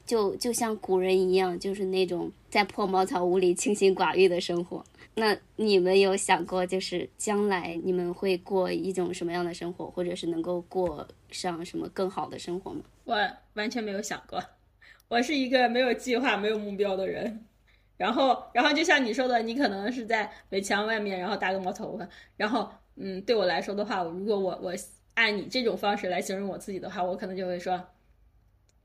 [0.06, 4.86] 就就像古人一样，就是那种在破茅草屋里清心寡欲的生活。
[5.20, 12.82] 那你们有想过，就是将来你们会过一种什么样的生活，或者是能够过上什么更好的生活吗？
[13.04, 13.18] 我
[13.56, 14.40] 完全没有想过，
[15.08, 17.44] 我是一个没有计划、没有目标的人。
[17.98, 22.00] 然后，然后就像你说的，你可能是在围墙外面，然后搭个茅草屋。
[22.36, 24.72] 然后，嗯，对我来说的话，如果我我
[25.16, 27.84] 按你这种方式来形容我自己的话，我可能就会说。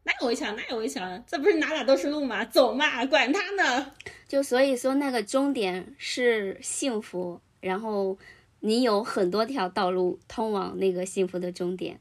[0.04, 0.54] 哪有围墙？
[0.56, 1.24] 哪有围墙？
[1.26, 2.44] 这不是哪哪都是路吗？
[2.44, 3.92] 走嘛，管他呢！
[4.26, 8.18] 就所以说，那个终点是幸福，然后
[8.60, 12.00] 你有很多条道路通往那个幸福的终点。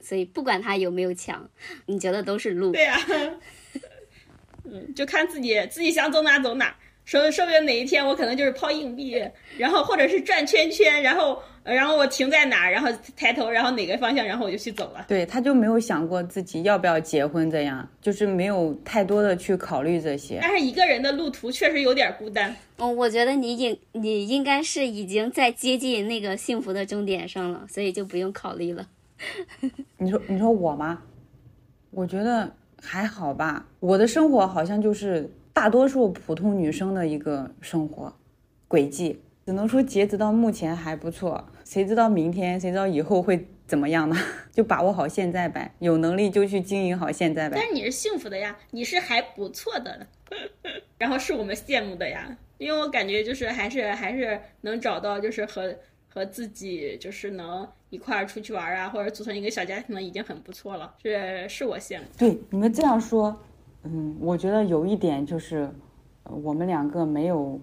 [0.00, 1.50] 所以不管它有没有墙，
[1.86, 2.72] 你觉得都是路。
[2.72, 2.96] 对呀、
[4.64, 6.76] 嗯，就看自己自己想走哪走哪。
[7.04, 9.18] 说说不定哪一天我可能就是抛硬币，
[9.56, 15.04] 然后或者是转圈圈，然后呃然后我停在哪儿，然后抬头，然后哪个方向，然后我就去走了。
[15.06, 20.38] 对，他就没有想过自己要不要结婚，这样就是没有太多的去考虑这些。
[20.40, 22.54] 但是一个人的路途确实有点孤单。
[22.78, 28.86] 嗯，我觉得你应你应该是已经在接近那个幸福的终点上了，所以就不用考虑了。
[29.98, 31.02] 你说你说我吗？
[31.90, 38.14] 我觉得还好吧，我的生活好像就是大多数普通女生的一个生活
[38.68, 39.18] 轨迹，
[39.48, 41.42] 只能说截止到目前还不错。
[41.64, 44.14] 谁知道明天，谁知道以后会怎么样呢？
[44.52, 47.66] 就把握好现在呗，有能力就去经营好现在呗但。
[47.66, 50.06] 是你是幸福的呀，你是还不错的，
[50.98, 52.36] 然后是我们羡慕的呀。
[52.58, 55.74] 因为我感觉就是还是还是能找到就是和
[56.10, 62.04] 和自己就是能一块儿出去玩啊，或者组成一个小家庭的已经很不错了，是是我羡慕。
[62.18, 63.34] 对你们这样说，
[63.84, 65.70] 嗯，我觉得有一点就是，
[66.24, 67.58] 呃我们两个没有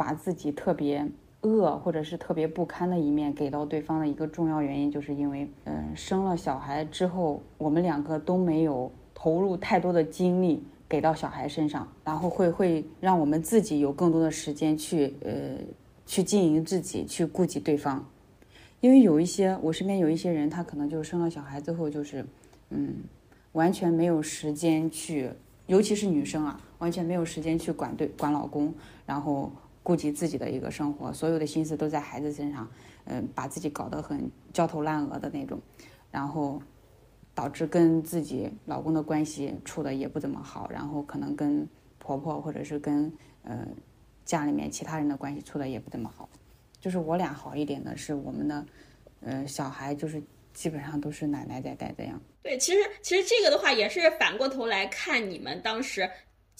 [0.00, 1.06] 把自己特别
[1.42, 15.58] 恶或者是特别不堪的一面给到对方的一个重要原因，就是因为，嗯、生了小孩之后，我们两个都没有投入太多的精力给到小孩身上，然后会会让我们自己有更多的时间去，呃，
[16.06, 18.02] 去经营自己，去顾及对方。
[18.80, 22.24] 因为有一些我身边有一些人，他可能就生了小孩之后，就是，
[22.70, 22.94] 嗯，
[23.52, 25.28] 完全没有时间去，
[25.66, 28.72] 尤其是女生啊，完全没有时间去管对管老公，
[29.04, 32.70] 然后顾及自己的一个生活，所有的心思都在孩子身上，
[33.04, 35.60] 嗯、把自己搞得很焦头烂额的那种，
[36.10, 36.62] 然后
[37.34, 41.66] 导致跟自己老公的关系处的也不怎么好，然后可能跟
[41.98, 43.12] 婆婆或者是跟
[43.42, 43.66] 呃
[44.24, 46.28] 家里面其他人的关系处的也不怎么好。
[46.80, 48.66] 就是我俩好一点的是我们的，
[49.20, 50.22] 呃，小孩就是
[50.52, 52.20] 基本上都是奶奶在带这样。
[52.42, 56.08] 对，其实其实这个的话也是反过头来看你们当时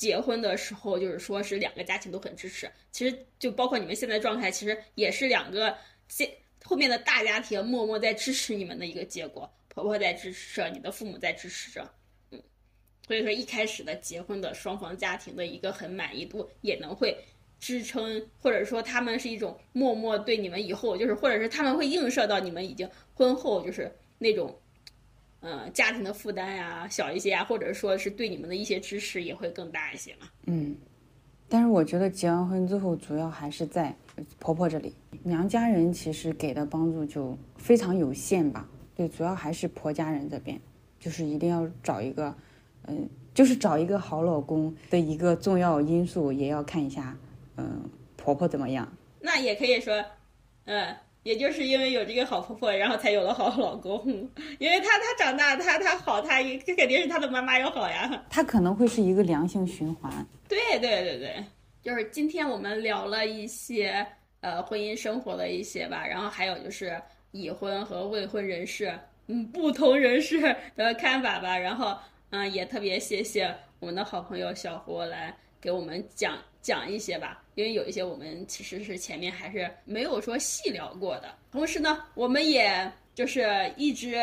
[0.01, 2.67] 结婚的时候，就是说是两个家庭都很支持。
[2.91, 5.77] 其实就包括你们现在状态，其实也是两个
[6.09, 6.27] 现
[6.65, 9.47] 后面的大家庭默默在支持你们的一个结果。
[9.69, 11.87] 婆婆在支持着，你的父母在支持着，
[12.31, 12.43] 嗯，
[13.07, 17.15] 所以说一开始的结婚的双方家庭的一个很满意度，也能会
[17.59, 24.59] 支撑，或者说他们是一种默默对你们以后就是，或者是他们会映射到你们已经婚后就是那种。
[25.41, 30.29] 呃，家庭的负担呀小一些啊，或者说是对你们的一些支持也会更大一些嘛。
[30.47, 30.77] 嗯，
[31.49, 33.95] 但是我觉得结完婚之后，主要还是在
[34.39, 38.69] 婆婆这里，娘家人其实给的帮助就非常有限吧。
[38.95, 40.61] 对，主要还是婆家人这边，
[40.99, 42.35] 就是一定要找一个，
[42.87, 47.17] 嗯、就是找一个好老公的一个重要因素，也要看一下，
[47.57, 48.87] 嗯、婆婆怎么样。
[49.21, 50.05] 那也可以说，
[50.67, 54.03] 嗯，也就是因为有这个好婆婆，然后才有了好老公。
[54.59, 58.25] 因为她她长大，她她好，她也肯定是她的妈妈要好呀。
[58.31, 60.11] 她可能会是一个良性循环。
[60.49, 61.45] 对对对对，
[61.83, 64.07] 就是今天我们聊了一些
[64.41, 67.01] 呃婚姻生活的一些吧，然后还有就是
[67.31, 68.93] 已婚和未婚人士，
[69.27, 70.41] 嗯，不同人士
[70.75, 71.57] 的看法吧。
[71.57, 71.97] 然后
[72.31, 81.35] 嗯、也特别谢谢我们的好朋友小胡来给我们讲讲一些吧，因为有一些我们其实是前面还是没有说细聊过的。
[81.51, 84.17] 同时呢，我们也就是一直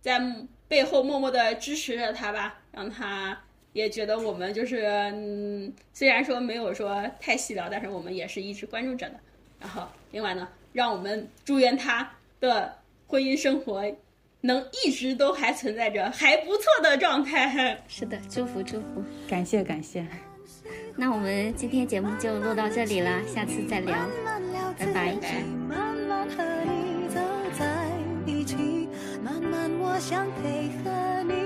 [0.00, 0.20] 在
[0.68, 3.38] 背后默默的支持着他吧，让他
[3.72, 9.20] 也觉得我们就是，嗯，虽然说没有说太细聊，但是我们也是一直关注着的。
[9.60, 12.10] 然后，另外呢，让我们祝愿他
[12.40, 13.84] 的婚姻生活
[14.40, 17.80] 能一直都还存在着还不错的状态。
[17.88, 19.04] 是的，祝福祝福。
[19.28, 20.06] 感谢感谢。
[20.98, 23.94] 那我们今天节目就录到这里了，下次再聊。
[24.78, 25.14] 拜拜
[25.68, 27.20] 慢慢和你走
[27.58, 27.86] 在
[28.24, 28.88] 一起，
[29.22, 30.90] 慢慢我想配合
[31.22, 31.45] 你，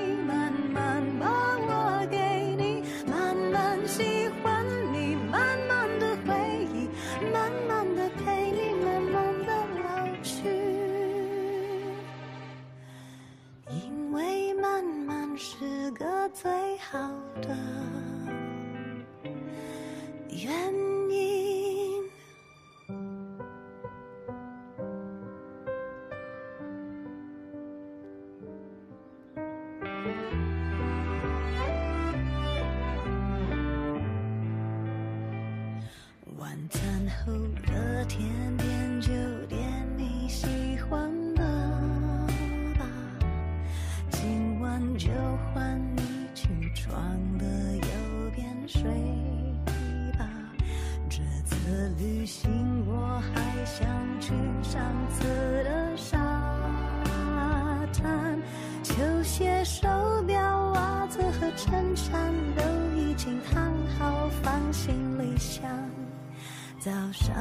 [66.80, 67.34] 早上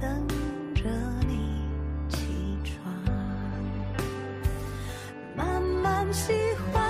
[0.00, 0.26] 等
[0.74, 0.84] 着
[1.28, 1.62] 你
[2.08, 2.18] 起
[2.64, 2.90] 床。
[5.36, 6.32] 慢慢喜
[6.72, 6.85] 欢